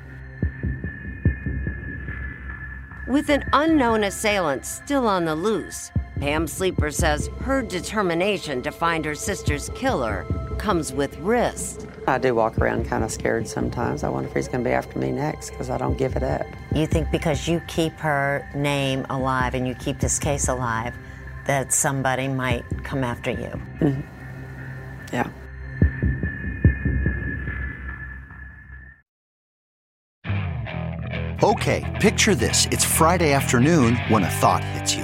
With 3.09 3.31
an 3.31 3.45
unknown 3.53 4.05
assailant 4.05 4.65
still 4.65 5.09
on 5.09 5.25
the 5.25 5.35
loose, 5.35 5.91
Pam 6.21 6.47
Sleeper 6.47 6.91
says 6.91 7.29
her 7.41 7.63
determination 7.63 8.63
to 8.63 8.71
find 8.71 9.05
her 9.05 9.15
sister's 9.15 9.69
killer 9.71 10.25
comes 10.59 10.93
with 10.93 11.17
risk. 11.19 11.87
I 12.07 12.19
do 12.19 12.35
walk 12.35 12.59
around 12.59 12.87
kind 12.87 13.03
of 13.03 13.11
scared 13.11 13.49
sometimes. 13.49 14.05
I 14.05 14.09
wonder 14.09 14.29
if 14.29 14.35
he's 14.35 14.49
going 14.49 14.63
to 14.63 14.69
be 14.69 14.75
after 14.75 14.99
me 14.99 15.11
next 15.11 15.51
because 15.51 15.71
I 15.71 15.79
don't 15.79 15.97
give 15.97 16.17
it 16.17 16.23
up. 16.23 16.47
You 16.75 16.87
think 16.87 17.11
because 17.11 17.49
you 17.49 17.61
keep 17.67 17.95
her 17.95 18.49
name 18.55 19.07
alive 19.11 19.55
and 19.55 19.67
you 19.67 19.75
keep 19.75 20.01
this 20.01 20.19
case 20.19 20.49
alive, 20.49 20.95
that 21.47 21.73
somebody 21.73 22.29
might 22.29 22.65
come 22.85 23.05
after 23.05 23.31
you? 23.31 23.61
Mm-hmm. 23.81 24.01
Yeah. 25.13 25.31
Okay, 31.43 31.99
picture 32.01 32.35
this. 32.35 32.67
It's 32.71 32.85
Friday 32.85 33.33
afternoon 33.33 33.97
when 34.09 34.23
a 34.23 34.31
thought 34.31 34.65
hits 34.65 34.95
you. 34.95 35.04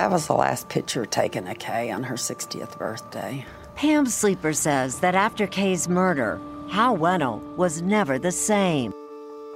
That 0.00 0.10
was 0.10 0.28
the 0.28 0.32
last 0.32 0.70
picture 0.70 1.04
taken 1.04 1.46
of 1.46 1.58
Kay 1.58 1.90
on 1.90 2.04
her 2.04 2.14
60th 2.14 2.78
birthday. 2.78 3.44
Pam 3.74 4.06
Sleeper 4.06 4.54
says 4.54 5.00
that 5.00 5.14
after 5.14 5.46
Kay's 5.46 5.90
murder, 5.90 6.40
Hal 6.70 6.96
Weinel 6.96 7.42
was 7.56 7.82
never 7.82 8.18
the 8.18 8.32
same. 8.32 8.94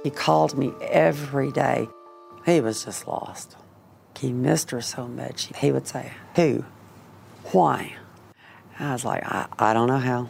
He 0.03 0.11
called 0.11 0.55
me 0.55 0.71
every 0.81 1.51
day. 1.51 1.89
He 2.45 2.61
was 2.61 2.85
just 2.85 3.07
lost. 3.07 3.55
He 4.19 4.31
missed 4.31 4.69
her 4.69 4.81
so 4.81 5.07
much. 5.07 5.49
He 5.57 5.71
would 5.71 5.87
say, 5.87 6.11
Who? 6.35 6.63
Why? 7.45 7.95
I 8.77 8.91
was 8.91 9.03
like, 9.03 9.23
I, 9.25 9.47
I 9.57 9.73
don't 9.73 9.87
know 9.87 9.97
how. 9.97 10.29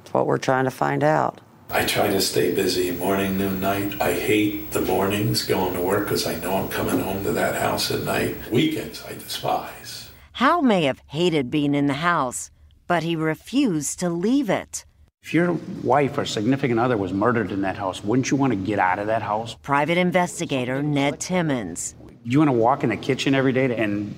It's 0.00 0.14
what 0.14 0.26
we're 0.26 0.38
trying 0.38 0.64
to 0.64 0.70
find 0.70 1.04
out. 1.04 1.42
I 1.74 1.86
try 1.86 2.08
to 2.08 2.20
stay 2.20 2.54
busy 2.54 2.90
morning, 2.90 3.38
noon, 3.38 3.58
night. 3.58 3.98
I 3.98 4.12
hate 4.12 4.72
the 4.72 4.82
mornings 4.82 5.42
going 5.42 5.72
to 5.72 5.80
work 5.80 6.04
because 6.04 6.26
I 6.26 6.34
know 6.34 6.54
I'm 6.56 6.68
coming 6.68 7.00
home 7.00 7.24
to 7.24 7.32
that 7.32 7.54
house 7.54 7.90
at 7.90 8.02
night. 8.02 8.36
Weekends 8.50 9.02
I 9.06 9.14
despise. 9.14 10.10
Hal 10.32 10.60
may 10.60 10.82
have 10.82 11.00
hated 11.06 11.50
being 11.50 11.74
in 11.74 11.86
the 11.86 11.94
house, 11.94 12.50
but 12.86 13.04
he 13.04 13.16
refused 13.16 13.98
to 14.00 14.10
leave 14.10 14.50
it. 14.50 14.84
If 15.22 15.32
your 15.32 15.54
wife 15.82 16.18
or 16.18 16.26
significant 16.26 16.78
other 16.78 16.98
was 16.98 17.14
murdered 17.14 17.50
in 17.50 17.62
that 17.62 17.78
house, 17.78 18.04
wouldn't 18.04 18.30
you 18.30 18.36
want 18.36 18.52
to 18.52 18.58
get 18.58 18.78
out 18.78 18.98
of 18.98 19.06
that 19.06 19.22
house? 19.22 19.54
Private 19.62 19.96
investigator 19.96 20.82
Ned 20.82 21.20
Timmons. 21.20 21.94
You 22.22 22.40
want 22.40 22.48
to 22.48 22.52
walk 22.52 22.84
in 22.84 22.90
the 22.90 22.98
kitchen 22.98 23.34
every 23.34 23.52
day 23.54 23.74
and 23.74 24.14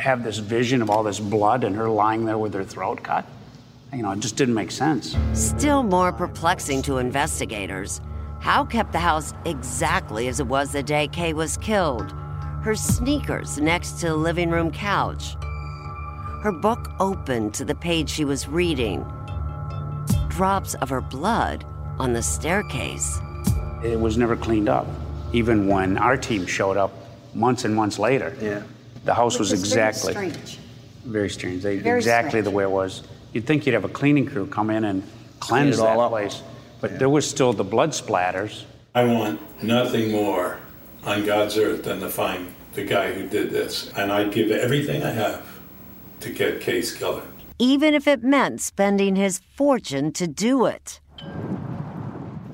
have 0.00 0.24
this 0.24 0.38
vision 0.38 0.80
of 0.80 0.88
all 0.88 1.02
this 1.02 1.20
blood 1.20 1.64
and 1.64 1.76
her 1.76 1.90
lying 1.90 2.24
there 2.24 2.38
with 2.38 2.54
her 2.54 2.64
throat 2.64 3.02
cut? 3.02 3.26
You 3.94 4.02
know, 4.02 4.10
it 4.10 4.18
just 4.18 4.34
didn't 4.36 4.54
make 4.54 4.72
sense. 4.72 5.16
Still 5.34 5.84
more 5.84 6.12
perplexing 6.12 6.82
to 6.82 6.98
investigators. 6.98 8.00
Hal 8.40 8.66
kept 8.66 8.90
the 8.90 8.98
house 8.98 9.32
exactly 9.44 10.26
as 10.26 10.40
it 10.40 10.46
was 10.48 10.72
the 10.72 10.82
day 10.82 11.06
Kay 11.06 11.32
was 11.32 11.56
killed. 11.58 12.10
Her 12.62 12.74
sneakers 12.74 13.58
next 13.58 14.00
to 14.00 14.06
the 14.08 14.16
living 14.16 14.50
room 14.50 14.72
couch. 14.72 15.36
Her 16.42 16.50
book 16.50 16.90
open 16.98 17.52
to 17.52 17.64
the 17.64 17.74
page 17.74 18.10
she 18.10 18.24
was 18.24 18.48
reading. 18.48 19.06
Drops 20.28 20.74
of 20.74 20.88
her 20.88 21.00
blood 21.00 21.64
on 21.98 22.12
the 22.12 22.22
staircase. 22.22 23.18
It 23.84 23.98
was 24.00 24.18
never 24.18 24.34
cleaned 24.34 24.68
up. 24.68 24.88
Even 25.32 25.68
when 25.68 25.98
our 25.98 26.16
team 26.16 26.46
showed 26.46 26.76
up 26.76 26.92
months 27.32 27.64
and 27.64 27.74
months 27.74 28.00
later. 28.00 28.36
Yeah. 28.40 28.62
The 29.04 29.14
house 29.14 29.34
Which 29.34 29.50
was 29.50 29.52
is 29.52 29.60
exactly 29.62 30.14
Very 30.14 30.30
strange. 30.30 30.58
very 31.04 31.30
strange. 31.30 31.62
They, 31.62 31.78
Very 31.78 31.98
exactly 31.98 32.30
strange. 32.30 32.44
the 32.44 32.50
way 32.50 32.64
it 32.64 32.70
was. 32.70 33.02
You'd 33.34 33.46
think 33.46 33.66
you'd 33.66 33.74
have 33.74 33.84
a 33.84 33.88
cleaning 33.88 34.26
crew 34.26 34.46
come 34.46 34.70
in 34.70 34.84
and 34.84 35.02
cleanse 35.40 35.78
it 35.78 35.82
all 35.82 35.98
that 35.98 36.04
up. 36.04 36.10
place, 36.12 36.42
but 36.80 37.00
there 37.00 37.08
was 37.08 37.28
still 37.28 37.52
the 37.52 37.64
blood 37.64 37.90
splatters. 37.90 38.62
I 38.94 39.04
want 39.04 39.40
nothing 39.60 40.12
more 40.12 40.60
on 41.02 41.26
God's 41.26 41.58
earth 41.58 41.82
than 41.82 41.98
to 41.98 42.08
find 42.08 42.54
the 42.74 42.84
guy 42.84 43.12
who 43.12 43.28
did 43.28 43.50
this. 43.50 43.90
And 43.96 44.12
I'd 44.12 44.32
give 44.32 44.52
everything 44.52 45.02
I 45.02 45.10
have 45.10 45.44
to 46.20 46.30
get 46.30 46.60
Kay's 46.60 46.94
killer. 46.94 47.22
Even 47.58 47.92
if 47.92 48.06
it 48.06 48.22
meant 48.22 48.60
spending 48.60 49.16
his 49.16 49.40
fortune 49.56 50.12
to 50.12 50.28
do 50.28 50.66
it. 50.66 51.00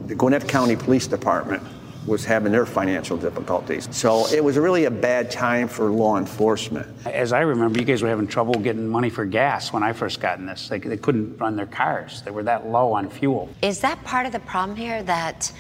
The 0.06 0.14
Gwinnett 0.14 0.48
County 0.48 0.76
Police 0.76 1.06
Department 1.06 1.62
was 2.06 2.24
having 2.24 2.52
their 2.52 2.66
financial 2.66 3.16
difficulties. 3.16 3.88
So 3.92 4.26
it 4.28 4.42
was 4.42 4.56
really 4.56 4.86
a 4.86 4.90
bad 4.90 5.30
time 5.30 5.68
for 5.68 5.90
law 5.90 6.16
enforcement. 6.18 6.86
As 7.06 7.32
I 7.32 7.40
remember, 7.40 7.78
you 7.78 7.84
guys 7.84 8.02
were 8.02 8.08
having 8.08 8.26
trouble 8.26 8.54
getting 8.54 8.88
money 8.88 9.10
for 9.10 9.24
gas 9.24 9.72
when 9.72 9.82
I 9.82 9.92
first 9.92 10.20
got 10.20 10.38
in 10.38 10.46
this. 10.46 10.68
They, 10.68 10.78
they 10.78 10.96
couldn't 10.96 11.36
run 11.38 11.56
their 11.56 11.66
cars, 11.66 12.22
they 12.22 12.30
were 12.30 12.42
that 12.44 12.66
low 12.66 12.92
on 12.92 13.10
fuel. 13.10 13.48
Is 13.62 13.80
that 13.80 14.02
part 14.04 14.26
of 14.26 14.32
the 14.32 14.40
problem 14.40 14.76
here 14.76 15.02
that 15.04 15.52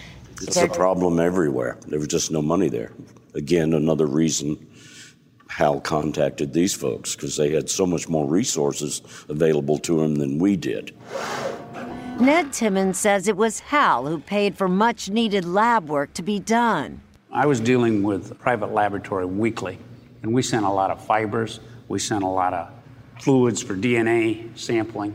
It's 0.42 0.56
a 0.56 0.68
problem 0.68 1.20
everywhere. 1.20 1.78
There 1.86 1.98
was 1.98 2.08
just 2.08 2.30
no 2.30 2.42
money 2.42 2.68
there. 2.68 2.92
Again, 3.34 3.74
another 3.74 4.06
reason 4.06 4.66
Hal 5.48 5.80
contacted 5.80 6.52
these 6.52 6.74
folks 6.74 7.14
because 7.14 7.36
they 7.36 7.50
had 7.50 7.68
so 7.68 7.84
much 7.84 8.08
more 8.08 8.26
resources 8.26 9.02
available 9.28 9.78
to 9.78 10.00
them 10.00 10.14
than 10.14 10.38
we 10.38 10.56
did. 10.56 10.94
Ned 12.20 12.52
Timmons 12.52 12.98
says 12.98 13.28
it 13.28 13.36
was 13.38 13.60
Hal 13.60 14.06
who 14.06 14.18
paid 14.18 14.58
for 14.58 14.68
much 14.68 15.08
needed 15.08 15.46
lab 15.46 15.88
work 15.88 16.12
to 16.12 16.22
be 16.22 16.38
done. 16.38 17.00
I 17.32 17.46
was 17.46 17.60
dealing 17.60 18.02
with 18.02 18.30
a 18.30 18.34
private 18.34 18.74
laboratory 18.74 19.24
weekly, 19.24 19.78
and 20.22 20.34
we 20.34 20.42
sent 20.42 20.66
a 20.66 20.68
lot 20.68 20.90
of 20.90 21.02
fibers, 21.02 21.60
we 21.88 21.98
sent 21.98 22.22
a 22.22 22.28
lot 22.28 22.52
of 22.52 22.70
fluids 23.22 23.62
for 23.62 23.74
DNA 23.74 24.54
sampling, 24.54 25.14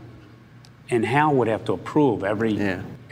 and 0.90 1.06
Hal 1.06 1.32
would 1.36 1.46
have 1.46 1.64
to 1.66 1.74
approve 1.74 2.24
every 2.24 2.58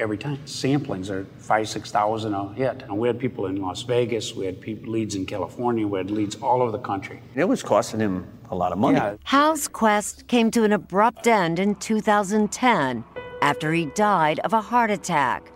every 0.00 0.18
time. 0.18 0.38
Samplings 0.44 1.08
are 1.08 1.24
five, 1.38 1.68
six 1.68 1.92
thousand 1.92 2.34
a 2.34 2.52
hit. 2.54 2.82
And 2.82 2.98
we 2.98 3.06
had 3.06 3.20
people 3.20 3.46
in 3.46 3.62
Las 3.62 3.82
Vegas, 3.82 4.34
we 4.34 4.44
had 4.44 4.60
people, 4.60 4.92
leads 4.92 5.14
in 5.14 5.24
California, 5.24 5.86
we 5.86 5.98
had 6.00 6.10
leads 6.10 6.34
all 6.34 6.62
over 6.62 6.72
the 6.72 6.80
country. 6.80 7.20
It 7.36 7.44
was 7.44 7.62
costing 7.62 8.00
him 8.00 8.26
a 8.50 8.56
lot 8.56 8.72
of 8.72 8.78
money. 8.78 8.96
Yeah. 8.96 9.18
Hal's 9.22 9.68
quest 9.68 10.26
came 10.26 10.50
to 10.50 10.64
an 10.64 10.72
abrupt 10.72 11.28
end 11.28 11.60
in 11.60 11.76
2010 11.76 13.04
after 13.44 13.74
he 13.74 13.84
died 13.84 14.40
of 14.40 14.54
a 14.54 14.60
heart 14.62 14.90
attack. 14.90 15.52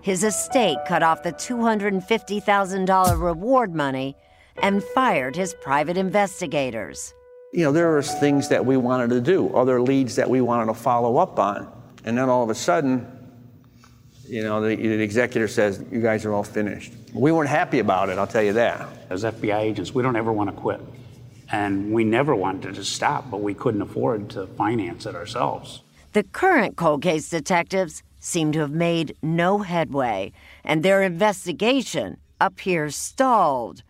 His 0.00 0.24
estate 0.24 0.78
cut 0.86 1.02
off 1.02 1.22
the 1.22 1.32
$250,000 1.32 3.22
reward 3.22 3.74
money 3.74 4.16
and 4.62 4.82
fired 4.82 5.36
his 5.36 5.52
private 5.52 5.98
investigators. 5.98 7.12
You 7.52 7.64
know, 7.64 7.72
there 7.72 7.94
was 7.94 8.14
things 8.14 8.48
that 8.48 8.64
we 8.64 8.78
wanted 8.78 9.10
to 9.10 9.20
do, 9.20 9.50
other 9.50 9.78
leads 9.82 10.16
that 10.16 10.30
we 10.30 10.40
wanted 10.40 10.72
to 10.72 10.74
follow 10.74 11.18
up 11.18 11.38
on. 11.38 11.70
And 12.04 12.16
then 12.16 12.30
all 12.30 12.42
of 12.42 12.48
a 12.48 12.54
sudden, 12.54 13.06
you 14.26 14.42
know, 14.42 14.62
the, 14.62 14.74
the 14.74 15.02
executor 15.02 15.48
says, 15.48 15.84
you 15.92 16.00
guys 16.00 16.24
are 16.24 16.32
all 16.32 16.42
finished. 16.42 16.94
We 17.12 17.30
weren't 17.30 17.50
happy 17.50 17.80
about 17.80 18.08
it, 18.08 18.16
I'll 18.16 18.26
tell 18.26 18.42
you 18.42 18.54
that. 18.54 18.88
As 19.10 19.24
FBI 19.24 19.60
agents, 19.60 19.92
we 19.92 20.02
don't 20.02 20.16
ever 20.16 20.32
want 20.32 20.48
to 20.48 20.56
quit. 20.56 20.80
And 21.52 21.92
we 21.92 22.04
never 22.04 22.34
wanted 22.34 22.74
to 22.76 22.84
stop, 22.84 23.30
but 23.30 23.42
we 23.42 23.52
couldn't 23.52 23.82
afford 23.82 24.30
to 24.30 24.46
finance 24.46 25.04
it 25.04 25.14
ourselves. 25.14 25.82
The 26.12 26.22
current 26.22 26.76
cold 26.76 27.02
case 27.02 27.28
detectives 27.28 28.02
seem 28.18 28.50
to 28.52 28.60
have 28.60 28.70
made 28.70 29.14
no 29.22 29.58
headway, 29.58 30.32
and 30.64 30.82
their 30.82 31.02
investigation 31.02 32.16
appears 32.40 32.96
stalled. 32.96 33.82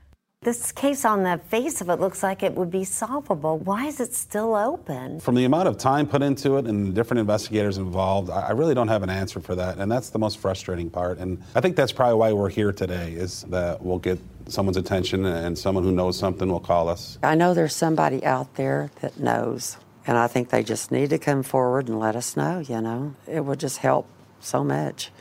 This 0.43 0.71
case 0.71 1.05
on 1.05 1.23
the 1.23 1.39
face 1.49 1.81
of 1.81 1.89
it 1.91 1.99
looks 1.99 2.23
like 2.23 2.43
it 2.43 2.55
would 2.55 2.71
be 2.71 2.85
solvable. 2.85 3.59
Why 3.59 3.87
is 3.87 3.99
it 3.99 4.15
still 4.15 4.55
open? 4.55 5.19
From 5.21 5.35
the 5.35 5.45
amount 5.45 5.69
of 5.69 5.79
time 5.79 6.07
put 6.07 6.23
into 6.23 6.57
it 6.59 6.67
and 6.67 6.87
the 6.89 6.93
different 6.93 7.21
investigators 7.21 7.77
involved, 7.77 8.31
I 8.31 8.49
I 8.49 8.51
really 8.51 8.75
don't 8.75 8.89
have 8.89 9.03
an 9.03 9.11
answer 9.11 9.41
for 9.41 9.55
that, 9.57 9.79
and 9.79 9.91
that's 9.91 10.11
the 10.11 10.19
most 10.19 10.39
frustrating 10.39 10.91
part. 10.91 11.19
And 11.19 11.43
I 11.55 11.61
think 11.61 11.77
that's 11.77 11.93
probably 11.93 12.17
why 12.17 12.33
we're 12.33 12.51
here 12.51 12.73
today, 12.73 13.13
is 13.13 13.43
that 13.45 13.83
we'll 13.83 13.99
get 13.99 14.19
someone's 14.49 14.77
attention 14.77 15.25
and 15.25 15.59
someone 15.59 15.85
who 15.85 15.93
knows 15.93 16.19
something 16.19 16.49
will 16.49 16.61
call 16.61 16.89
us. 16.89 17.19
I 17.23 17.35
know 17.35 17.53
there's 17.55 17.75
somebody 17.75 18.25
out 18.25 18.55
there 18.55 18.91
that 19.03 19.19
knows, 19.19 19.77
and 20.09 20.17
I 20.17 20.27
think 20.27 20.49
they 20.49 20.65
just 20.65 20.91
need 20.91 21.11
to 21.11 21.19
come 21.19 21.43
forward 21.43 21.87
and 21.87 22.01
let 22.01 22.17
us 22.17 22.35
know, 22.35 22.61
you 22.61 22.81
know. 22.81 23.15
It 23.27 23.45
would 23.45 23.61
just 23.61 23.77
help 23.77 24.09
so 24.41 24.65
much. 24.65 25.13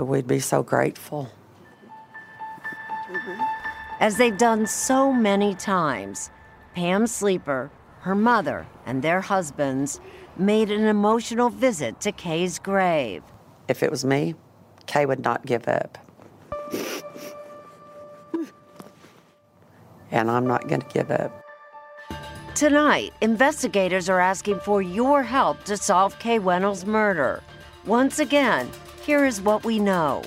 We'd 0.00 0.26
be 0.26 0.40
so 0.40 0.64
grateful. 0.64 1.30
Mm-hmm. 3.08 3.40
As 4.00 4.16
they've 4.16 4.36
done 4.36 4.66
so 4.66 5.12
many 5.12 5.54
times, 5.54 6.32
Pam 6.74 7.06
Sleeper, 7.06 7.70
her 8.00 8.16
mother, 8.16 8.66
and 8.84 9.00
their 9.00 9.20
husbands 9.20 10.00
made 10.36 10.72
an 10.72 10.86
emotional 10.86 11.48
visit 11.48 12.00
to 12.00 12.10
Kay's 12.10 12.58
grave. 12.58 13.22
If 13.68 13.84
it 13.84 13.92
was 13.92 14.04
me, 14.04 14.34
Kay 14.86 15.06
would 15.06 15.20
not 15.20 15.46
give 15.46 15.68
up. 15.68 15.98
And 20.14 20.30
I'm 20.30 20.46
not 20.46 20.68
going 20.68 20.82
to 20.82 20.88
give 20.88 21.10
up. 21.10 21.41
Tonight, 22.62 23.12
investigators 23.20 24.08
are 24.08 24.20
asking 24.20 24.60
for 24.60 24.82
your 24.82 25.24
help 25.24 25.64
to 25.64 25.76
solve 25.76 26.16
Kay 26.20 26.38
Weinel's 26.38 26.86
murder. 26.86 27.42
Once 27.86 28.20
again, 28.20 28.70
here 29.04 29.24
is 29.24 29.40
what 29.40 29.64
we 29.64 29.80
know. 29.80 30.22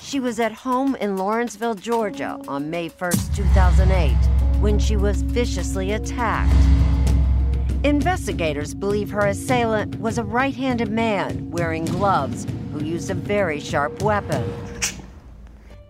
She 0.00 0.18
was 0.18 0.40
at 0.40 0.50
home 0.50 0.96
in 0.96 1.16
Lawrenceville, 1.16 1.76
Georgia 1.76 2.40
on 2.48 2.68
May 2.68 2.90
1st, 2.90 3.36
2008, 3.36 4.14
when 4.60 4.80
she 4.80 4.96
was 4.96 5.22
viciously 5.22 5.92
attacked. 5.92 6.52
Investigators 7.84 8.74
believe 8.74 9.10
her 9.10 9.28
assailant 9.28 10.00
was 10.00 10.18
a 10.18 10.24
right 10.24 10.56
handed 10.56 10.90
man 10.90 11.48
wearing 11.52 11.84
gloves 11.84 12.44
who 12.72 12.82
used 12.82 13.08
a 13.08 13.14
very 13.14 13.60
sharp 13.60 14.02
weapon. 14.02 14.42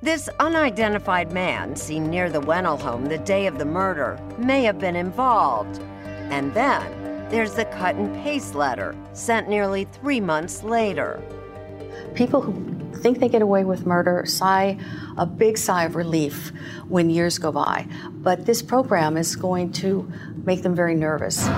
This 0.07 0.29
unidentified 0.39 1.33
man, 1.33 1.75
seen 1.75 2.09
near 2.09 2.31
the 2.31 2.41
Weinel 2.41 2.81
home 2.81 3.07
the 3.07 3.19
day 3.19 3.49
of 3.49 3.59
the 3.59 3.65
murder, 3.65 4.21
may 4.39 4.63
have 4.63 4.79
been 4.79 4.95
involved. 4.95 5.83
And 6.31 6.55
then 6.55 7.29
there's 7.29 7.55
the 7.55 7.65
cut 7.65 7.97
and 7.97 8.15
paste 8.23 8.55
letter 8.55 8.95
sent 9.15 9.49
nearly 9.49 9.83
three 9.87 10.21
months 10.21 10.63
later. 10.63 11.21
People 12.15 12.41
who 12.41 12.55
think 13.01 13.19
they 13.19 13.29
get 13.29 13.43
away 13.43 13.65
with 13.65 13.85
murder 13.85 14.23
sigh 14.27 14.79
a 15.17 15.27
big 15.27 15.59
sigh 15.59 15.83
of 15.83 15.97
relief 15.97 16.53
when 16.87 17.11
years 17.11 17.37
go 17.37 17.51
by. 17.51 17.85
But 18.09 18.47
this 18.47 18.63
program 18.63 19.17
is 19.17 19.35
going 19.35 19.73
to 19.73 20.09
make 20.45 20.63
them 20.63 20.77
very 20.77 20.95
nervous. 20.95 21.49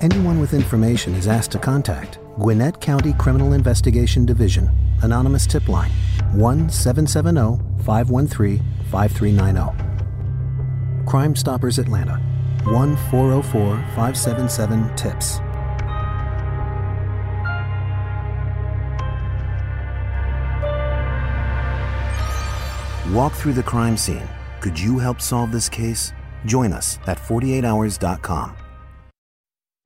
Anyone 0.00 0.40
with 0.40 0.54
information 0.54 1.14
is 1.14 1.28
asked 1.28 1.50
to 1.50 1.58
contact 1.58 2.18
Gwinnett 2.38 2.80
County 2.80 3.12
Criminal 3.18 3.52
Investigation 3.52 4.24
Division, 4.24 4.70
Anonymous 5.02 5.46
Tip 5.46 5.68
Line 5.68 5.90
1 6.32 6.70
770 6.70 7.62
513 7.84 8.62
5390. 8.90 11.04
Crime 11.04 11.36
Stoppers 11.36 11.78
Atlanta 11.78 12.16
1 12.64 12.96
404 13.10 13.76
577 13.94 14.96
TIPS. 14.96 15.40
Walk 23.14 23.34
through 23.34 23.52
the 23.52 23.62
crime 23.62 23.98
scene. 23.98 24.26
Could 24.62 24.80
you 24.80 24.98
help 24.98 25.20
solve 25.20 25.52
this 25.52 25.68
case? 25.68 26.14
Join 26.46 26.72
us 26.72 26.98
at 27.06 27.18
48hours.com. 27.18 28.56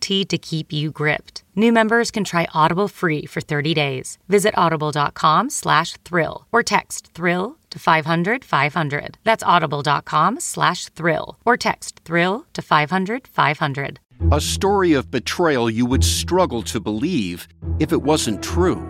guaranteed 0.00 0.28
to 0.30 0.38
keep 0.38 0.72
you 0.72 0.90
gripped. 0.90 1.42
New 1.56 1.72
members 1.72 2.10
can 2.10 2.24
try 2.24 2.46
Audible 2.54 2.88
free 2.88 3.26
for 3.26 3.40
30 3.40 3.74
days. 3.74 4.18
Visit 4.28 4.54
audible.com 4.56 5.50
slash 5.50 5.96
thrill 6.04 6.46
or 6.52 6.62
text 6.62 7.12
thrill 7.14 7.56
to 7.70 7.78
500 7.78 8.44
500. 8.44 9.18
That's 9.24 9.42
audible.com 9.42 10.40
slash 10.40 10.88
thrill 10.96 11.36
or 11.44 11.56
text 11.56 12.00
thrill 12.04 12.46
to 12.54 12.62
500 12.62 13.28
500. 13.28 14.00
A 14.32 14.40
story 14.40 14.94
of 14.94 15.10
betrayal 15.10 15.70
you 15.70 15.86
would 15.86 16.04
struggle 16.04 16.62
to 16.62 16.80
believe 16.80 17.48
if 17.78 17.92
it 17.92 18.02
wasn't 18.02 18.42
true. 18.42 18.80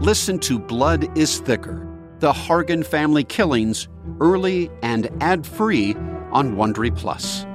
Listen 0.00 0.38
to 0.40 0.58
Blood 0.58 1.16
is 1.16 1.40
Thicker 1.40 1.86
The 2.20 2.32
Hargan 2.32 2.84
Family 2.84 3.24
Killings 3.24 3.88
early 4.20 4.70
and 4.82 5.08
ad 5.20 5.46
free 5.46 5.94
on 6.32 6.56
Wondery 6.56 6.94
Plus. 6.94 7.46